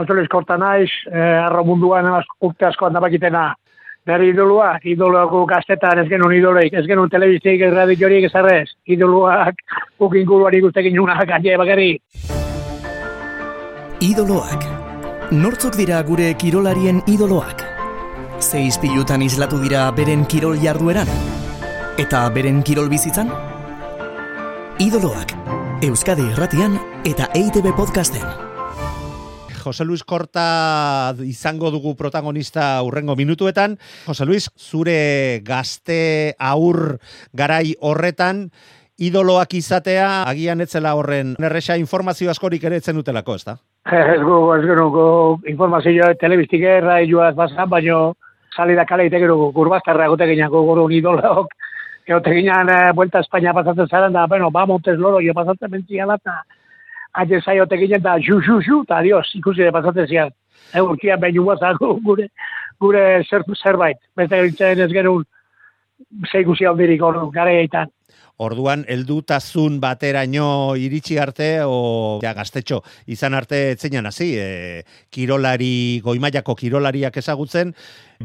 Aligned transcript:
Jose 0.00 0.14
Luis 0.14 0.28
Korta 0.28 0.56
naiz, 0.56 0.90
eh, 1.12 1.44
arro 1.44 1.64
munduan 1.64 2.08
urte 2.40 2.66
asko 2.66 2.86
handabakitena. 2.86 3.54
Nere 4.08 4.30
idolua, 4.30 4.78
idoluak 4.82 5.34
gaztetan 5.50 6.00
ez 6.00 6.08
genuen 6.08 6.32
idoloik, 6.38 6.72
ez 6.72 6.86
genuen 6.88 7.10
telebiztik, 7.12 7.60
ez 7.60 7.72
radiorik 7.74 8.24
ez 8.24 8.34
arrez. 8.34 8.68
Idoluak 8.86 9.60
guk 10.00 10.16
inguruan 10.16 10.56
ikustekin 10.56 10.98
una 10.98 11.18
gaine 11.28 11.56
bakarri. 11.60 11.90
Idoloak. 14.00 14.64
Nortzuk 15.30 15.76
dira 15.76 16.00
gure 16.02 16.32
kirolarien 16.34 17.02
idoloak? 17.06 17.62
Ze 18.40 18.64
izpilutan 18.64 19.22
islatu 19.22 19.60
dira 19.60 19.90
beren 19.92 20.24
kirol 20.24 20.56
jardueran? 20.64 21.10
Eta 22.00 22.24
beren 22.34 22.62
kirol 22.64 22.88
bizitzan? 22.88 23.28
Idoloak. 24.80 25.36
Euskadi 25.84 26.24
Irratian 26.32 26.80
eta 27.04 27.28
EITB 27.36 27.76
Podcasten. 27.76 28.49
Jose 29.60 29.84
Luis 29.84 30.02
Korta 30.04 31.14
izango 31.24 31.70
dugu 31.70 31.94
protagonista 31.96 32.82
urrengo 32.82 33.16
minutuetan. 33.16 33.78
Jose 34.06 34.26
Luis, 34.26 34.48
zure 34.58 35.40
gazte 35.44 36.34
aur 36.38 36.98
garai 37.36 37.74
horretan, 37.80 38.48
idoloak 39.00 39.54
izatea, 39.56 40.08
agian 40.28 40.60
etzela 40.60 40.94
horren 40.96 41.34
erresa 41.40 41.76
informazio 41.80 42.30
askorik 42.30 42.64
ere 42.68 42.80
etzen 42.80 42.98
dutelako, 43.00 43.36
ez 43.38 43.44
da? 43.48 43.56
Ez 43.90 44.20
gu, 44.20 44.40
ez 44.58 44.76
gu, 44.96 45.06
informazio 45.48 46.12
telebiztik 46.20 46.62
erra 46.62 47.00
joaz 47.08 47.34
basan, 47.36 47.68
baino 47.70 48.00
sali 48.56 48.74
da 48.76 48.84
kale 48.84 49.08
dugu, 49.08 49.52
gurbaztarra 49.52 50.08
gote 50.08 50.26
gineako 50.26 50.62
guru 50.68 50.88
idolok, 50.90 51.54
egote 52.06 52.34
ginean 52.34 52.68
eh, 52.68 52.92
Vuelta 52.94 53.20
Espainia 53.20 53.54
pasatzen 53.54 53.88
zaren 53.88 54.12
da, 54.12 54.26
bueno, 54.26 54.50
ba 54.50 54.66
Montes 54.66 54.98
Loro, 54.98 55.20
jo 55.20 55.32
pasatzen 55.34 55.70
mentziala, 55.70 56.16
eta 56.16 56.42
haien 57.12 57.42
zaiote 57.42 57.78
ginen 57.80 58.02
da, 58.02 58.16
ju, 58.18 58.40
ju, 58.40 58.60
ju, 58.66 58.82
eta 58.84 59.00
adios, 59.00 59.26
ikusi 59.34 59.64
de 59.64 59.72
pasatzen 59.74 60.08
zian. 60.08 60.32
E, 60.72 60.80
urkian 60.80 61.20
behin 61.20 61.42
gure, 62.04 62.28
gure 62.80 63.04
zer, 63.28 63.44
zerbait. 63.62 63.98
Beste 64.16 64.36
gaitzen 64.36 64.80
ez 64.80 64.92
genuen, 64.92 65.24
ze 66.30 66.40
ikusi 66.40 66.66
aldirik 66.66 67.02
hor, 67.02 67.30
gare 67.32 67.58
eitan. 67.60 67.90
Orduan, 68.40 68.86
eldutazun 68.88 69.80
bateraino 69.82 70.74
iritsi 70.80 71.18
arte, 71.20 71.60
o 71.64 72.20
ja, 72.22 72.32
gaztetxo, 72.32 72.80
izan 73.06 73.34
arte 73.36 73.72
etzenan 73.74 74.08
hasi, 74.08 74.32
e, 74.40 74.82
kirolari, 75.12 76.00
goimaiako 76.04 76.56
kirolariak 76.56 77.18
ezagutzen, 77.20 77.74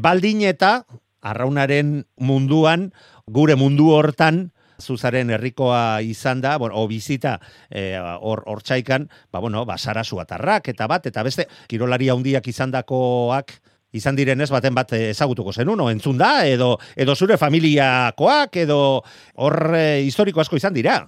baldin 0.00 0.40
eta, 0.48 0.86
arraunaren 1.20 2.06
munduan, 2.16 2.92
gure 3.28 3.58
mundu 3.60 3.90
hortan, 3.92 4.46
zuzaren 4.80 5.30
herrikoa 5.30 6.00
izan 6.02 6.40
da, 6.40 6.56
bueno, 6.58 6.76
o 6.76 6.86
bizita 6.88 7.38
eh, 7.70 7.98
hor 7.98 8.44
e, 8.46 8.56
txaikan, 8.62 9.08
ba, 9.32 9.40
bueno, 9.40 9.64
ba, 9.64 9.76
atarrak, 9.76 10.68
eta 10.68 10.86
bat, 10.86 11.06
eta 11.06 11.22
beste, 11.22 11.46
kirolari 11.68 12.08
handiak 12.08 12.46
izan 12.48 12.70
dakoak, 12.70 13.52
izan 13.92 14.16
direnez 14.16 14.50
baten 14.50 14.74
bat 14.74 14.92
ezagutuko 14.92 15.52
zenun, 15.52 15.80
o 15.80 15.90
entzun 15.90 16.18
da, 16.18 16.46
edo, 16.46 16.76
edo 16.96 17.14
zure 17.14 17.36
familiakoak, 17.36 18.56
edo 18.56 19.02
hor 19.36 19.74
e, 19.74 20.02
historiko 20.06 20.40
asko 20.40 20.56
izan 20.56 20.74
dira. 20.74 21.00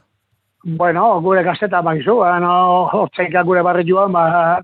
Bueno, 0.65 1.21
gure 1.23 1.45
gazeta 1.47 1.81
bakizu, 1.83 2.19
no, 2.43 2.55
hor 2.93 3.13
txaikak 3.15 3.47
gure 3.47 3.63
barri 3.63 3.85
joan, 3.87 4.13
ba, 4.13 4.59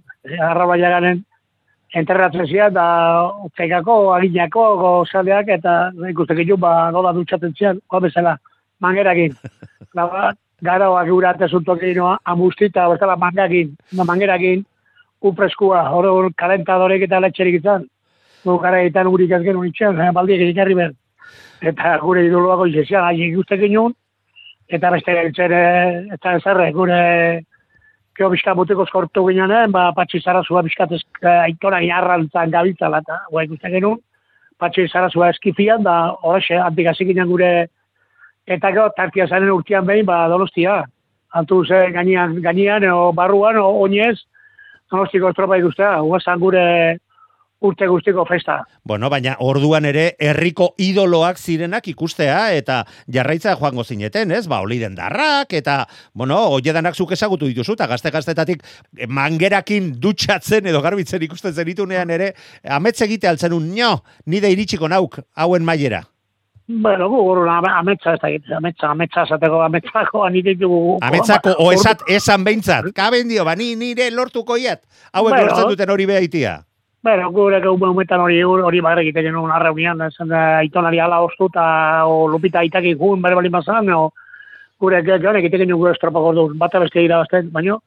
arraba 0.51 0.77
jaganen 0.77 1.23
enterratzen 1.95 2.49
zian, 2.51 2.75
da 2.75 3.31
txaikako, 3.55 4.15
aginako, 4.17 4.65
gozaldeak, 4.81 5.53
eta 5.59 5.93
ikustek 6.11 6.43
iku, 6.43 6.59
ba, 6.59 6.91
nola 6.95 7.13
dutxaten 7.15 7.55
zian, 7.55 7.79
bezala 8.03 8.37
mangerakin. 8.85 9.35
Gara, 9.97 10.33
gara 10.69 10.91
oak 10.93 11.11
gura 11.11 11.33
arte 11.35 11.49
zuntokin, 11.49 11.97
no, 11.99 12.13
amustita, 12.35 12.87
bestela 12.93 13.17
mangakin, 13.17 13.75
no, 13.93 14.07
mangerakin, 14.11 14.65
upreskua, 15.25 15.89
hori 15.97 16.33
kalentadorek 16.37 17.07
eta 17.09 17.21
letxerik 17.25 17.61
izan. 17.61 17.89
No, 18.45 18.59
gara 18.61 18.83
egiten 18.85 19.09
gurik 19.09 19.33
ez 19.33 19.43
genuen 19.43 19.71
itxan, 19.73 20.01
eh, 20.01 20.13
baldiek 20.13 20.43
egin 20.45 20.77
behar. 20.77 20.93
Eta 21.65 21.97
gure 22.03 22.27
idoloako 22.27 22.67
izezian, 22.69 23.05
hain 23.05 23.23
ikusten 23.31 23.61
genuen, 23.63 23.95
eta 24.69 24.91
beste 24.93 25.15
gaitzen, 25.17 25.55
eta 26.13 26.35
ezarre, 26.41 26.71
gure 26.77 26.99
keo 28.15 28.29
bizka 28.31 28.55
boteko 28.55 28.85
skortu 28.87 29.25
ginen, 29.29 29.73
ba, 29.73 29.89
patxi 29.97 30.21
zarazua 30.21 30.63
bizkatez 30.67 31.01
eh, 31.23 31.39
aitona 31.49 31.81
inarrantzan 31.83 32.53
gabitzala, 32.53 33.01
eta 33.01 33.23
gua 33.31 33.47
ikusten 33.49 33.73
genuen, 33.75 34.03
patxi 34.61 34.87
zarazua 34.89 35.31
eskifian, 35.35 35.83
da 35.83 35.97
horrexe, 36.23 36.61
antikazik 36.61 37.11
ginen 37.11 37.33
gure 37.33 37.51
eta 38.47 38.71
gero 38.73 38.91
tartia 38.97 39.27
zaren 39.29 39.51
urtean 39.51 39.87
behin, 39.87 40.07
ba, 40.07 40.27
donostia. 40.29 40.83
Altu 41.35 41.65
ze 41.67 41.81
gainean, 41.91 42.37
gainean, 42.43 42.85
o 42.93 43.13
barruan, 43.13 43.57
o 43.59 43.67
oinez, 43.83 44.19
donostiko 44.91 45.33
estropa 45.33 45.59
ikustea, 45.59 45.97
guazan 46.07 46.39
gure 46.39 46.65
urte 47.65 47.87
guztiko 47.89 48.25
festa. 48.29 48.59
Bueno, 48.85 49.09
baina 49.11 49.35
orduan 49.41 49.87
ere 49.89 50.05
herriko 50.21 50.71
idoloak 50.79 51.41
zirenak 51.41 51.89
ikustea 51.89 52.53
eta 52.59 52.83
jarraitza 53.11 53.57
joango 53.57 53.85
zineten, 53.85 54.35
ez? 54.37 54.45
Ba, 54.51 54.61
oliden 54.65 54.95
darrak 54.99 55.57
eta, 55.57 55.81
bueno, 56.13 56.39
oiedanak 56.59 56.95
zuk 56.95 57.17
ezagutu 57.17 57.49
dituzu 57.51 57.79
eta 57.79 57.89
gazte-gaztetatik 57.91 58.65
mangerakin 59.09 59.95
dutxatzen 60.01 60.69
edo 60.71 60.83
garbitzen 60.85 61.25
ikusten 61.25 61.57
zenitunean 61.57 62.13
ere, 62.15 62.35
ametze 62.69 63.09
egite 63.09 63.33
altzen 63.33 63.57
un, 63.57 63.71
nio, 63.73 63.97
nide 64.27 64.53
iritsiko 64.53 64.91
nauk, 64.91 65.23
hauen 65.35 65.65
mailera. 65.65 66.05
Bueno, 66.67 67.11
gu 67.13 67.19
gurun 67.21 67.49
ametsa 67.51 68.15
ez 68.15 68.21
da 68.23 68.31
gitu, 68.33 68.55
ametsa, 68.57 68.89
ametsa 68.95 69.27
esateko, 69.27 69.61
ametzako, 69.67 70.23
anite 70.25 70.55
dugu. 70.57 70.97
Ametzako, 71.05 71.53
o 71.61 71.73
esat, 71.73 72.01
esan 72.09 72.45
behintzat, 72.45 72.89
kaben 72.97 73.29
dio, 73.29 73.45
ba, 73.45 73.53
ni, 73.55 73.75
nire 73.77 74.09
lortuko 74.11 74.57
iat, 74.57 74.81
hauek 75.13 75.35
bueno, 75.35 75.51
lortzen 75.51 75.69
duten 75.75 75.93
hori 75.93 76.07
behaitia. 76.09 76.63
Bueno, 77.05 77.29
gure 77.37 77.61
momentan 77.61 78.23
hori 78.25 78.41
hori 78.43 78.81
bagre 78.81 79.03
egiten 79.05 79.27
genuen 79.27 79.45
una 79.45 79.59
reunión, 79.59 80.01
esan 80.07 80.33
da, 80.33 80.63
itonari 80.65 81.03
ala 81.05 81.21
ostu, 81.21 81.51
eta 81.53 82.07
o 82.09 82.27
lupita 82.33 82.63
aitak 82.65 82.89
ikun, 82.95 83.21
bere 83.21 83.37
bali 83.37 83.53
mazan, 83.53 83.91
o 83.93 84.15
gure 84.81 85.03
gane 85.05 85.43
egiten 85.43 85.67
genuen 85.67 85.83
gure 85.83 85.93
estropa 85.93 86.25
gordu, 86.25 86.49
bat 86.57 86.81
abeste 86.81 87.05
gira 87.05 87.21
bazten, 87.21 87.53
baino, 87.53 87.83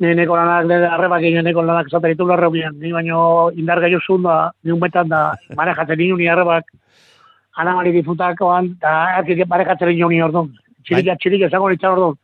neko 0.00 0.40
lanak, 0.40 0.72
arrebak 0.88 1.28
egin 1.28 1.44
neko 1.44 1.68
lanak 1.68 1.92
esaten 1.92 2.14
ditu 2.14 2.24
la 2.24 2.40
reunión, 2.40 2.80
ni 2.80 2.96
baino 2.96 3.50
indar 3.52 3.84
gehiago 3.84 4.00
zuen 4.06 4.24
da, 4.24 4.54
ni 4.64 4.72
un 4.72 4.80
betan 4.80 5.12
da, 5.12 5.34
manejatzen 5.52 6.00
ni 6.16 6.28
arrebak, 6.28 6.72
anamari 7.60 7.92
difutakoan, 7.94 8.74
eta 8.78 8.96
erkik 9.20 9.46
barekatzen 9.48 9.94
joni 9.98 10.20
orduan. 10.24 10.50
Txirik, 10.86 11.06
bai. 11.12 11.16
txirik, 11.22 11.46
esango 11.48 11.70
nintzen 11.70 11.92
orduan. 11.92 12.18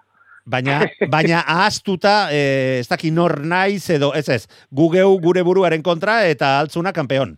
Baina, 0.46 0.78
baina 1.14 1.42
ahaztuta, 1.42 2.28
e, 2.30 2.78
ez 2.80 2.86
daki 2.88 3.10
nor 3.10 3.40
naiz 3.42 3.88
edo, 3.90 4.12
ez 4.14 4.28
ez, 4.30 4.44
gugeu 4.70 5.10
gure 5.22 5.42
buruaren 5.46 5.82
kontra 5.82 6.22
eta 6.30 6.56
altzuna 6.60 6.94
kampeon. 6.94 7.34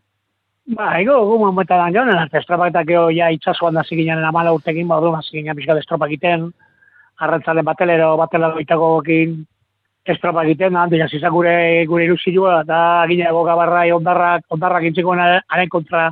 Ba, 0.77 0.91
ego, 1.01 1.15
gu 1.25 1.39
momentan 1.41 1.81
da 1.81 1.93
joan, 1.95 2.11
eta 2.27 2.43
estropaketak 2.43 2.91
eo 2.93 3.07
ja 3.17 3.31
itxasuan 3.33 3.79
da 3.79 3.85
ziginen 3.89 4.21
amala 4.29 4.53
urtekin, 4.53 4.85
ba, 4.89 4.99
orduan 5.01 5.25
ziginen 5.25 5.57
pixka 5.57 5.79
estropak 5.81 6.13
iten, 6.13 6.51
arrantzalen 7.25 7.65
batelero, 7.65 8.11
batelero 8.21 8.61
itako 8.61 8.91
gokin, 8.99 9.39
estropak 10.13 10.51
iten, 10.53 10.77
handi 10.77 11.01
jazizak 11.01 11.33
gure, 11.33 11.55
gure 11.89 12.05
irusilua, 12.05 12.61
eta 12.67 12.81
gine 13.09 13.33
gabarra, 13.33 13.87
ondarrak, 13.97 14.45
ondarrak 14.53 14.85
intzikoen 14.91 15.25
haren 15.25 15.73
kontra, 15.73 16.11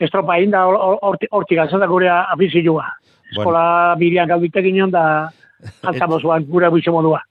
estropa 0.00 0.36
egin 0.38 0.52
da 0.54 0.64
hortik 0.66 1.58
altzen 1.58 1.80
da 1.80 1.88
gure 1.90 2.10
afizioa. 2.10 2.86
Eskola 3.32 3.62
bueno. 3.62 3.98
birian 4.00 4.28
galduite 4.28 4.62
ginen 4.62 4.92
da 4.94 5.04
altzamoz 5.82 6.22
gure 6.52 6.70
buitxe 6.70 6.94
modua. 6.94 7.22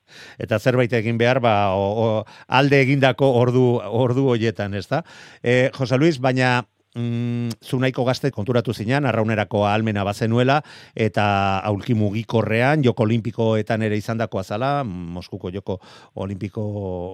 Eta 0.41 0.59
zerbait 0.59 0.93
egin 0.93 1.17
behar, 1.17 1.39
ba, 1.43 1.73
o, 1.75 2.23
alde 2.47 2.81
egindako 2.81 3.31
ordu, 3.41 3.65
ordu 3.85 4.29
hoietan, 4.33 4.73
ez 4.73 4.87
da? 4.87 5.03
E, 5.43 5.69
Jose 5.75 5.97
Luis, 5.97 6.17
baina 6.19 6.63
mm, 6.95 7.49
zunaiko 7.63 8.05
gazte 8.07 8.31
konturatu 8.31 8.73
zinean, 8.73 9.05
arraunerako 9.05 9.65
almena 9.67 10.03
bazenuela, 10.07 10.61
eta 10.95 11.25
aulki 11.69 11.95
mugikorrean, 11.95 12.83
joko 12.83 13.03
olimpikoetan 13.03 13.85
ere 13.85 13.97
izan 13.97 14.17
dako 14.17 14.39
azala, 14.39 14.83
Moskuko 14.83 15.51
joko 15.51 15.79
olimpiko, 16.15 16.63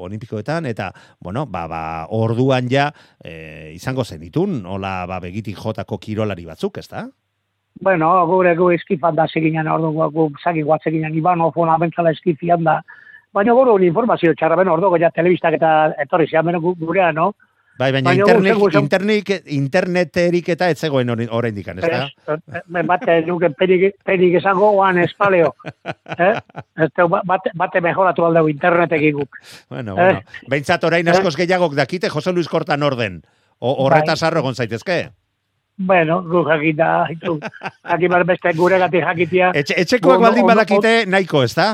olimpikoetan, 0.08 0.66
eta, 0.66 0.91
bueno, 1.20 1.46
ba, 1.46 1.68
ba, 1.68 1.81
orduan 2.09 2.70
ja, 2.72 2.91
e, 3.23 3.73
izango 3.76 4.06
zenitun, 4.06 4.61
hola, 4.66 5.06
ba, 5.09 5.20
begitik 5.20 5.58
jotako 5.58 5.97
kirolari 5.97 6.46
batzuk, 6.46 6.78
ez 6.78 6.88
da? 6.88 7.08
Bueno, 7.82 8.09
gure 8.28 8.56
gu 8.56 8.72
eskifan 8.76 9.16
da 9.16 9.28
seginan, 9.32 9.67
ordu 9.72 9.94
gu 10.14 10.32
zaki 10.44 10.61
guatzeginan, 10.67 11.16
iban 11.16 11.41
ofona 11.41 11.78
bentzala 11.82 12.11
eskifian 12.11 12.64
da, 12.67 12.82
Baina 13.32 13.53
gero 13.56 13.78
informazio 13.79 14.34
txarra 14.35 14.58
ben 14.59 14.67
ordo, 14.67 14.90
ja 15.00 15.09
telebistak 15.16 15.53
eta 15.56 15.94
etorri 16.03 16.28
zian 16.28 16.52
gurea, 16.52 17.14
no? 17.16 17.32
Bai, 17.82 17.90
baina 17.96 18.14
internet, 18.14 18.60
internet, 18.78 19.30
interneterik 19.56 20.52
eta 20.54 20.68
ez 20.70 20.78
zegoen 20.78 21.10
horrein 21.10 21.56
dikan, 21.56 21.80
ez 21.82 21.90
da? 21.90 22.36
Ben 22.70 22.86
bate, 22.90 23.16
nuke 23.26 23.50
perik, 23.58 23.96
perik 24.06 24.38
esango 24.38 24.70
oan 24.78 25.00
espaleo. 25.02 25.54
eh? 26.28 26.34
Este, 26.86 27.08
bate, 27.10 27.54
bate 27.58 27.82
mejoratu 27.82 28.28
aldeu 28.28 28.48
internetek 28.52 29.08
guk. 29.18 29.40
Bueno, 29.70 29.96
bueno. 29.96 30.20
Eh? 30.22 30.46
Beintzat 30.52 30.86
orain 30.86 31.10
askoz 31.10 31.34
gehiagok 31.40 31.74
dakite 31.80 32.12
Jose 32.14 32.34
Luis 32.36 32.50
Kortan 32.52 32.84
orden. 32.84 33.24
Horreta 33.60 34.14
bai. 34.14 34.18
sarro 34.18 34.46
gonzaitezke? 34.46 35.02
Bueno, 35.82 36.22
gu 36.22 36.44
jakita, 36.46 37.08
haki 37.84 38.10
beste 38.28 38.54
gure 38.54 38.78
gati 38.78 39.02
jakitia. 39.02 39.52
Etxe, 39.56 39.80
etxekoak 39.82 40.22
baldin 40.22 40.46
badakite 40.46 41.08
nahiko, 41.10 41.42
ez 41.44 41.56
da? 41.58 41.72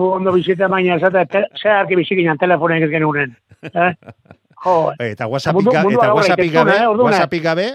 gu 0.00 0.10
ondo 0.16 0.32
bizita 0.32 0.68
baina 0.72 0.96
esate, 1.00 1.24
te, 1.32 1.44
ze 1.60 1.72
arki 1.72 1.98
bizikinan 1.98 2.38
telefonek 2.40 2.86
ez 2.86 2.90
genunen. 2.94 3.36
Eh? 3.72 3.92
Jo, 4.64 4.92
Eta 4.98 5.26
WhatsAppik 5.26 5.56
Mundu- 5.62 5.72
ga- 5.72 5.82
mundua 5.82 6.04
eta 6.04 6.14
WhatsAppik 6.14 6.52
gaitezuna, 6.52 6.72
gabe, 6.72 7.00
eh. 7.00 7.04
WhatsAppik 7.04 7.42
gabe, 7.42 7.66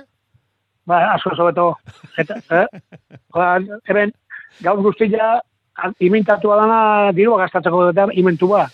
ba, 0.85 1.13
asko 1.15 1.35
sobeto. 1.35 1.77
Eta, 2.17 2.35
eh? 2.51 2.67
Eben, 3.89 4.11
gaur 4.61 4.81
guztia, 4.85 5.41
imintatua 5.99 6.55
dana, 6.61 7.11
dirua 7.11 7.37
gastatzeko 7.43 7.89
eta 7.89 8.07
imentu 8.13 8.47
ba. 8.53 8.67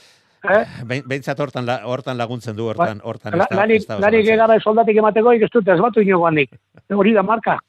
Eh? 0.44 0.66
behintzat 1.06 1.40
hortan, 1.40 1.66
la- 1.68 1.84
hortan 1.86 2.18
laguntzen 2.18 2.56
du, 2.56 2.66
hortan, 2.68 3.00
hortan. 3.04 3.38
La, 3.38 3.46
ez 3.46 3.86
da- 3.88 4.00
lanik, 4.00 4.26
lanik 4.28 4.62
soldatik 4.64 4.98
emateko, 4.98 5.32
ez 5.34 5.50
dut 5.54 5.68
ez 5.68 5.80
batu 5.80 6.02
inogo 6.02 6.26
handik. 6.28 6.50
Hori 6.90 7.14
da 7.14 7.22
marka. 7.24 7.60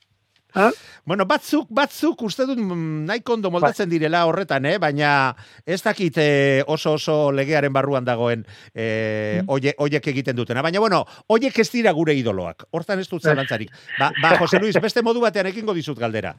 Bueno, 1.05 1.27
batzuk, 1.27 1.67
batzuk 1.73 2.23
uste 2.29 2.47
dut 2.47 2.59
mm, 2.61 3.05
nahiko 3.09 3.37
ondo 3.39 3.51
moldatzen 3.51 3.91
direla 3.91 4.25
horretan, 4.29 4.67
eh? 4.69 4.77
baina 4.79 5.33
ez 5.67 5.81
dakit 5.83 6.19
eh, 6.21 6.63
oso 6.67 6.95
oso 6.99 7.17
legearen 7.33 7.73
barruan 7.73 8.05
dagoen 8.05 8.45
eh, 8.75 9.43
oie, 9.47 9.75
oiek 9.79 10.07
egiten 10.13 10.37
dutena. 10.37 10.63
Baina, 10.63 10.81
bueno, 10.81 11.05
oiek 11.33 11.59
ez 11.59 11.71
dira 11.73 11.93
gure 11.97 12.15
idoloak. 12.15 12.69
Hortan 12.71 13.01
ez 13.01 13.09
dut 13.09 13.23
zalantzarik. 13.23 13.73
Ba, 13.99 14.13
ba, 14.23 14.37
Jose 14.39 14.61
Luis, 14.61 14.77
beste 14.81 15.03
modu 15.03 15.25
batean 15.25 15.49
ekingo 15.51 15.75
dizut 15.75 15.99
galdera. 15.99 16.35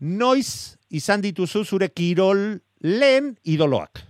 Noiz 0.00 0.78
izan 0.90 1.22
dituzu 1.22 1.64
zure 1.64 1.92
kirol 1.92 2.58
lehen 2.82 3.36
idoloak? 3.44 4.02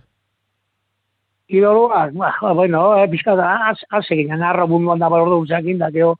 Idoloak, 1.53 2.15
ba, 2.17 2.33
bueno, 2.55 2.95
eh, 2.97 3.07
pixka 3.11 3.35
da, 3.37 3.55
az, 3.69 3.83
az 3.91 4.07
egin, 4.09 4.31
arro 4.41 4.65
munduan 4.67 4.99
da 4.99 5.09
balordu 5.11 5.45
da, 5.45 5.91
gero, 5.91 6.15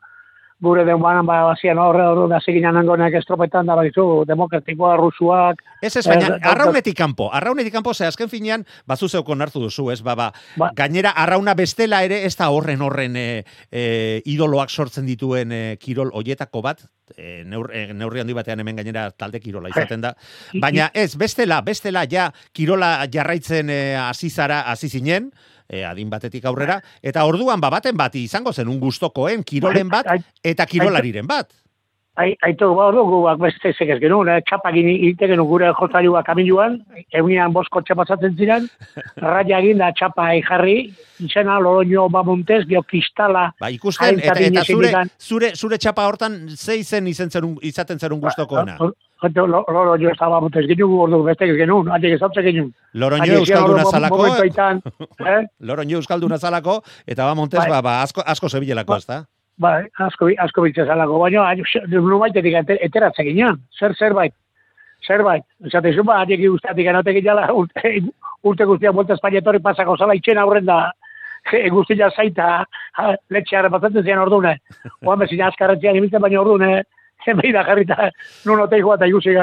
gure 0.63 0.86
den 0.88 1.01
banan, 1.04 1.27
ba, 1.27 1.42
bazian 1.50 1.80
horre, 1.81 2.06
horre, 2.07 2.30
da, 2.31 2.39
segin 2.42 2.65
anangonak 2.69 3.18
estropetan, 3.19 3.68
da, 3.68 3.75
baizu, 3.80 4.24
demokratikoa, 4.30 4.95
rusuak, 5.01 5.62
Ez 5.83 5.98
ez, 6.00 6.06
baina 6.07 6.30
ez, 6.30 6.39
arraunetik 6.48 6.95
kanpo, 6.95 7.27
arraunetik 7.36 7.74
kanpo, 7.75 7.94
ze 7.94 8.07
azken 8.07 8.30
finean, 8.31 8.63
bazu 8.88 9.10
zeukon 9.10 9.44
hartu 9.44 9.60
duzu, 9.60 9.89
ez, 9.92 10.00
ba, 10.01 10.15
ba, 10.15 10.30
Ba. 10.57 10.71
gainera 10.75 11.12
arrauna 11.12 11.54
bestela 11.60 12.04
ere, 12.07 12.21
ez 12.24 12.36
da 12.39 12.50
horren 12.56 12.81
horren 12.81 13.18
e, 13.19 13.27
e, 13.69 14.21
idoloak 14.31 14.71
sortzen 14.71 15.06
dituen 15.10 15.51
e, 15.51 15.62
kirol 15.81 16.13
hoietako 16.15 16.63
bat, 16.63 16.86
e, 17.18 17.44
neur, 17.44 17.68
e, 17.75 17.89
neurri 17.94 18.24
handi 18.24 18.36
batean 18.38 18.63
hemen 18.63 18.80
gainera 18.80 19.09
talde 19.12 19.44
kirola 19.44 19.74
izaten 19.74 20.07
da, 20.07 20.13
baina 20.63 20.89
ez, 20.94 21.12
bestela, 21.19 21.59
bestela, 21.62 22.07
ja, 22.09 22.30
kirola 22.56 22.95
jarraitzen 23.12 23.69
e, 23.69 23.81
hasi 24.00 24.31
zara, 24.31 24.63
hasi 24.71 24.89
zinen, 24.89 25.33
e, 25.68 25.83
adin 25.86 26.10
batetik 26.10 26.45
aurrera, 26.45 26.80
eta 27.01 27.25
orduan, 27.25 27.62
ba, 27.62 27.69
baten 27.74 27.98
bati 27.98 28.24
izango 28.24 28.54
zen 28.54 28.68
un 28.68 28.80
gustokoen 28.80 29.44
kirolen 29.44 29.89
bat, 29.89 30.07
Ai- 30.07 30.24
eta 30.44 30.65
kirolariren 30.65 31.27
bat. 31.27 31.51
Ai- 32.15 32.36
aitu, 32.45 32.69
ba, 32.75 32.88
ordu, 32.92 33.04
guak 33.10 33.39
beste 33.42 33.69
ezek 33.74 33.89
ez 33.95 34.00
genuen, 34.01 34.30
eh, 34.30 34.42
txapak 34.48 34.75
egite 34.75 35.27
genuen 35.27 35.48
gure 35.50 35.71
jotzailua 35.80 36.24
kamiluan, 36.24 36.80
eunian 37.12 37.54
bosko 37.54 37.81
txapazatzen 37.81 38.36
ziren, 38.38 38.68
raia 39.18 39.60
egin 39.60 39.77
da 39.81 39.92
txapa 39.92 40.30
jarri, 40.48 40.94
izena 41.19 41.60
loroño 41.60 42.10
bamuntez, 42.12 42.63
gio 42.69 42.83
kristala, 42.83 43.51
Ba, 43.60 43.69
ikusten, 43.74 44.19
eta, 44.19 44.38
eta 44.39 44.63
zure, 44.65 44.92
zure, 45.19 45.51
zure 45.56 45.77
txapa 45.77 46.06
hortan 46.07 46.38
ze 46.56 46.77
izen 46.77 47.07
izen 47.07 47.30
zerun, 47.31 47.57
izaten 47.62 48.00
zerun 48.00 48.21
gustokoena. 48.21 48.77
Loro 49.24 49.95
jo 49.98 50.09
estaba 50.12 50.36
bamuntez 50.36 50.66
genuen, 50.68 51.00
ordu 51.07 51.24
beste 51.24 51.48
ez 51.48 51.56
genuen, 51.57 51.88
haiek 51.95 52.18
ezautzen 52.18 52.44
genuen. 52.44 52.74
Loroño 52.94 53.39
Euskalduna 53.39 53.86
zalako, 53.86 54.25
eh? 55.33 55.45
Loroño 55.62 55.98
Euskalduna 56.01 56.38
zalako, 56.38 56.81
eta 57.07 57.25
ba 57.25 57.33
Montes, 57.33 57.59
Bai. 57.62 57.69
ba, 57.69 57.81
ba 57.81 58.01
asko, 58.04 58.21
asko 58.25 58.50
zebilelako, 58.50 59.00
Ba. 59.07 59.24
Bai, 59.61 59.83
asko, 60.01 60.29
asko 60.41 60.63
bitza 60.65 60.85
zalako, 60.89 61.19
baina 61.21 61.53
nu 61.85 62.19
baitetik 62.19 62.55
ete- 62.63 62.79
eteratze 62.81 63.23
ginen, 63.23 63.59
zer 63.79 63.94
zerbait, 63.94 64.33
zerbait. 65.07 65.44
Esate 65.65 65.94
zu, 65.94 66.03
ba, 66.03 66.23
haiek 66.23 66.41
guztatik 66.41 66.88
anotek 66.88 67.21
gila, 67.21 67.51
urte, 67.53 68.00
urte 68.44 68.65
guztiak 68.65 68.94
buelta 68.94 69.13
Espainetori 69.13 69.59
pasako 69.59 69.97
zala 69.97 70.15
itxen 70.15 70.38
aurren 70.41 70.65
da, 70.65 70.91
guztia 71.69 72.09
zaita, 72.09 72.65
ha, 72.97 73.13
letxearen 73.29 73.71
batzen 73.71 74.03
zian 74.03 74.19
ordune. 74.19 74.57
Oan 75.05 75.19
bezin 75.19 75.41
azkarretzean 75.44 75.95
ibiltzen 75.95 76.21
baina 76.21 76.41
ordune, 76.41 76.83
zenbait 77.25 77.53
da 77.53 77.63
jarrita, 77.63 78.09
nun 78.45 78.59
otei 78.59 78.81
joa 78.81 78.95
eta 78.95 79.07
ikusi 79.07 79.35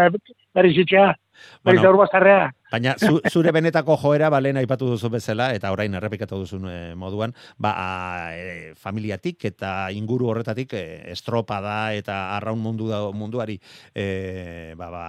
berri 0.54 0.74
zitxea, 0.74 1.14
berri 1.14 1.29
Bueno. 1.62 1.81
bueno. 1.81 1.90
urbazarrea. 1.90 2.50
Baina 2.70 2.94
zu, 2.98 3.20
zure 3.31 3.50
benetako 3.52 3.96
joera, 3.98 4.28
balen 4.31 4.60
aipatu 4.60 4.92
duzu 4.92 5.10
bezala, 5.10 5.50
eta 5.54 5.72
orain 5.75 5.94
errepikatu 5.98 6.38
duzun 6.44 6.69
eh, 6.70 6.94
moduan, 6.94 7.34
ba, 7.58 7.72
a, 7.75 7.88
e, 8.37 8.75
familiatik 8.78 9.44
eta 9.50 9.90
inguru 9.90 10.31
horretatik 10.31 10.76
e, 10.78 10.84
estropada 11.10 11.92
eta 11.98 12.20
arraun 12.37 12.62
mundu 12.62 12.88
da, 12.92 13.02
munduari 13.10 13.58
e, 13.94 14.75
ba, 14.78 14.90
ba, 14.94 15.04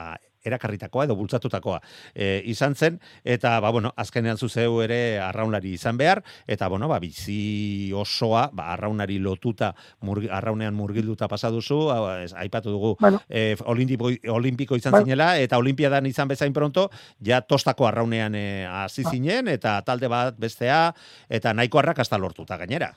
erakarritakoa 0.45 1.05
edo 1.05 1.15
bultzatutakoa 1.15 1.79
e, 2.15 2.41
izan 2.51 2.75
zen, 2.75 2.99
eta, 3.23 3.59
ba, 3.59 3.71
bueno, 3.71 3.93
azkenean 3.95 4.37
zuzeu 4.37 4.81
ere 4.81 5.19
arraunlari 5.19 5.73
izan 5.77 5.97
behar, 5.97 6.23
eta, 6.47 6.67
bueno, 6.67 6.87
ba, 6.87 6.99
bizi 6.99 7.91
osoa, 7.95 8.49
ba, 8.53 8.71
arraunari 8.73 9.19
lotuta, 9.19 9.73
murgi, 10.01 10.29
arraunean 10.31 10.73
murgilduta 10.75 11.27
pasa 11.31 11.51
duzu, 11.53 11.89
hau, 11.93 12.03
ez, 12.21 12.33
aipatu 12.33 12.71
dugu, 12.71 12.95
Bueno. 12.99 13.21
e, 13.29 13.55
olimpiko, 13.65 14.09
olimpiko 14.29 14.75
izan 14.75 14.91
Bai. 14.91 15.03
zinela, 15.03 15.37
eta 15.39 15.57
olimpiadan 15.57 16.05
izan 16.05 16.27
bezain 16.27 16.53
pronto, 16.53 16.89
ja 17.23 17.41
tostako 17.41 17.87
arraunean 17.87 18.35
eh, 18.35 18.65
hasi 18.69 19.03
zinen, 19.03 19.47
eta 19.47 19.81
talde 19.85 20.07
bat 20.11 20.37
bestea, 20.39 20.91
eta 21.29 21.53
nahiko 21.53 21.79
arrakasta 21.79 22.17
lortuta 22.17 22.57
gainera. 22.57 22.91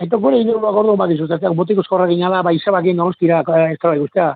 Eta 0.00 0.16
gure 0.16 0.40
ordu 0.40 0.96
bat 0.96 1.10
izuztetzen, 1.12 1.54
botik 1.56 1.78
uskorra 1.82 2.06
ginala, 2.08 2.42
ba, 2.42 2.52
izabakin 2.56 2.96
donostira, 2.96 3.42
eh, 3.44 3.72
estropa 3.74 3.98
guztia. 4.00 4.30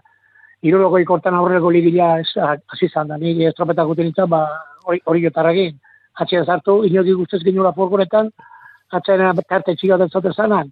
Iruroko 0.65 0.99
ikortan 1.03 1.35
aurreko 1.37 1.71
ligila 1.71 2.15
hasi 2.25 2.89
zan 2.89 3.11
da, 3.11 3.19
nire 3.21 3.51
estropetak 3.51 3.89
guten 3.91 4.09
nintzen, 4.09 4.31
ba, 4.33 4.47
hori, 4.87 5.01
hori 5.05 5.25
jotarrakin. 5.27 5.77
Atxea 6.23 6.45
zartu, 6.45 6.79
inoki 6.89 7.13
guztez 7.19 7.43
ginula 7.45 7.75
forguretan, 7.77 8.31
atxea 8.97 9.33
tarte 9.49 9.75
txiga 9.77 9.99
dut 10.01 10.13
zote 10.13 10.33
zanan. 10.33 10.71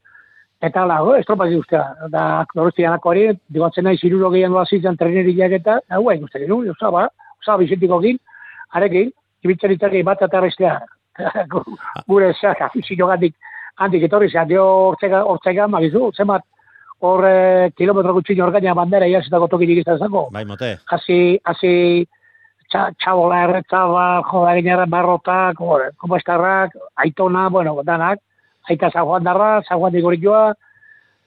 Eta 0.62 0.84
hala, 0.84 1.00
oh, 1.02 1.16
estropa 1.18 1.48
guztia. 1.50 1.82
Da, 2.14 2.44
donostianako 2.54 3.10
hori, 3.10 3.26
dibatzen 3.50 3.84
nahi 3.84 3.98
ziruro 3.98 4.30
gehiago 4.30 4.60
hasi 4.60 4.78
zan 4.80 4.96
treneriak 4.96 5.58
eta, 5.58 5.80
hau, 5.90 6.04
hain 6.08 6.22
guzti 6.22 6.44
genuen, 6.44 6.70
oza, 6.70 6.92
ba, 6.94 7.08
oza, 7.42 7.58
bizitikokin, 7.60 8.20
arekin, 8.78 9.10
ibiltzen 9.44 9.74
itzari 9.74 10.04
bat 10.06 10.22
eta 10.22 10.40
bestea. 10.40 10.78
Gure 12.08 12.32
zeak, 12.38 12.62
afizio 12.68 13.10
gandik, 13.10 13.34
handik 13.82 14.06
etorri 14.08 14.30
zean, 14.30 14.48
dio 14.48 14.64
hortzega, 14.88 15.24
hortzega, 15.28 15.66
magizu, 15.68 16.06
zenbat, 16.16 16.46
hor 17.02 17.24
eh, 17.26 17.70
kilometro 17.76 18.14
gutxi 18.14 18.38
orgaina 18.40 18.74
bandera 18.78 19.08
iazitako 19.10 19.48
tokirik 19.50 19.82
izan 19.82 19.98
zango. 19.98 20.28
Bai, 20.34 20.44
mote. 20.46 20.76
Hasi, 20.94 21.18
hasi, 21.44 21.72
txa, 22.70 22.88
txabola 23.02 23.42
erretza, 23.48 23.84
ba, 23.90 24.04
joda 24.28 24.54
ginera 24.58 24.86
barrotak, 24.90 25.60
hor, 25.60 25.88
komestarrak, 25.98 26.76
aitona, 27.04 27.48
bueno, 27.50 27.74
danak, 27.84 28.22
aita 28.70 28.90
San 28.94 29.08
Juan 29.08 29.26
darra, 29.26 29.52
San 29.68 29.80
Juan 29.82 29.94
digorikoa, 29.96 30.44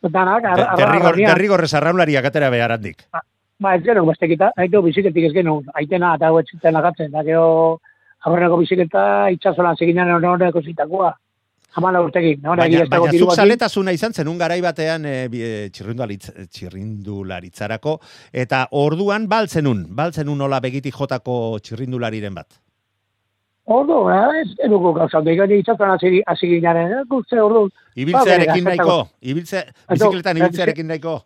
danak, 0.06 0.48
ar, 0.54 0.62
ar, 0.62 0.78
Derrigor, 0.80 1.20
derrigorrez 1.20 1.74
arraunlariak 1.74 2.30
atera 2.32 2.52
behar 2.54 2.78
handik. 2.78 3.04
Ba, 3.12 3.76
ez 3.76 3.84
genuen 3.84 4.08
bestekita, 4.08 4.52
haitu 4.60 4.82
biziketik 4.86 5.30
ez 5.30 5.36
genuen, 5.36 5.68
aitena 5.76 6.16
eta 6.16 6.32
hau 6.32 6.40
etxiten 6.40 6.76
lagatzen, 6.76 7.12
da 7.12 7.24
gero 7.28 7.80
aurreneko 8.26 8.64
biziketa 8.64 9.06
itxasolan 9.36 9.78
seginan 9.80 10.16
horreko 10.16 10.64
zitakoa. 10.64 11.14
Hamala 11.76 12.00
urtekin, 12.06 12.40
no, 12.42 12.56
Baina, 12.56 12.86
baina 12.88 13.12
zuk 13.20 13.34
zaletasuna 13.36 13.92
izan 13.92 14.14
zen 14.14 14.30
un 14.32 14.38
garai 14.40 14.62
batean 14.64 15.06
e, 15.06 15.28
txirrindularitzarako, 15.76 17.98
eta 18.32 18.68
orduan 18.72 19.28
baltzenun, 19.28 19.84
baltzenun 19.96 20.38
nola 20.40 20.62
begitik 20.64 20.96
jotako 20.96 21.60
txirrindulariren 21.60 22.38
bat. 22.38 22.62
Ordu, 23.66 23.98
eh, 24.14 24.42
ez 24.44 24.50
eduko 24.68 24.94
gauza, 24.94 25.22
da 25.26 25.34
gani 25.36 25.58
itxasolan 25.60 25.98
hasi 25.98 26.22
hasi 26.30 26.48
ginaren, 26.48 26.92
eh, 27.00 27.04
guzti 27.10 27.40
ordu. 27.42 27.68
Ibiltzearekin 27.98 28.64
Ba, 28.64 28.76
nahiko, 28.76 28.98
ibiltze, 29.22 29.64
bizikletan 29.90 30.38
ibiltzearekin 30.38 30.88
nahiko. 30.88 31.24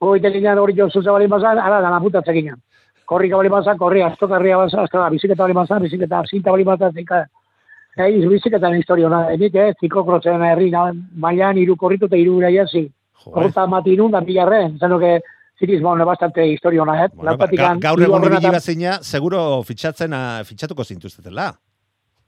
Hoi 0.00 0.20
teginan 0.22 0.58
hori 0.62 0.76
jo 0.78 0.86
zuza 0.88 1.12
bali 1.12 1.26
bazan, 1.26 1.58
ara 1.58 1.80
da 1.82 1.90
naputatzen 1.90 2.34
ginen. 2.34 2.56
Korrika 3.04 3.36
bali 3.36 3.48
bazan, 3.50 3.78
korri, 3.78 4.02
astokarria 4.02 4.56
bazan, 4.56 4.84
astoka, 4.84 5.08
biziketa 5.10 5.42
bali 5.42 5.56
bazan, 5.58 5.82
biziketa, 5.82 6.22
zinta 6.30 6.54
bali 6.54 6.64
bazan, 6.64 6.92
zika. 6.94 7.24
Ei, 7.96 8.26
biziketan 8.28 8.76
historio, 8.78 9.08
na, 9.10 9.24
enik, 9.34 9.54
eh, 9.54 9.72
zikokrotzen 9.80 10.42
herri, 10.46 10.70
na, 10.70 10.92
mailan 11.18 11.58
iru 11.58 11.74
korritu 11.76 12.06
eta 12.06 12.16
iru 12.16 12.36
ura 12.38 12.50
jasi. 12.54 12.84
Jo, 13.24 13.30
eh? 13.30 13.34
Horreta 13.34 13.66
mati 13.66 13.96
nun, 13.98 14.12
da 14.14 14.20
bilarren, 14.20 14.76
zeno 14.78 14.98
que 14.98 15.20
zirismo 15.58 15.96
ne 15.96 16.04
bastante 16.04 16.46
historio 16.46 16.84
na, 16.84 17.04
eh? 17.04 17.08
Bueno, 17.12 17.36
ba, 17.36 17.48
ga, 17.50 17.74
gaur 17.82 18.02
egun 18.02 18.28
ibili 18.28 18.52
bazina, 18.54 18.98
seguro 19.02 19.62
fitxatzen, 19.66 20.14
a, 20.14 20.44
fitxatuko 20.44 20.84
zintuztetela. 20.84 21.50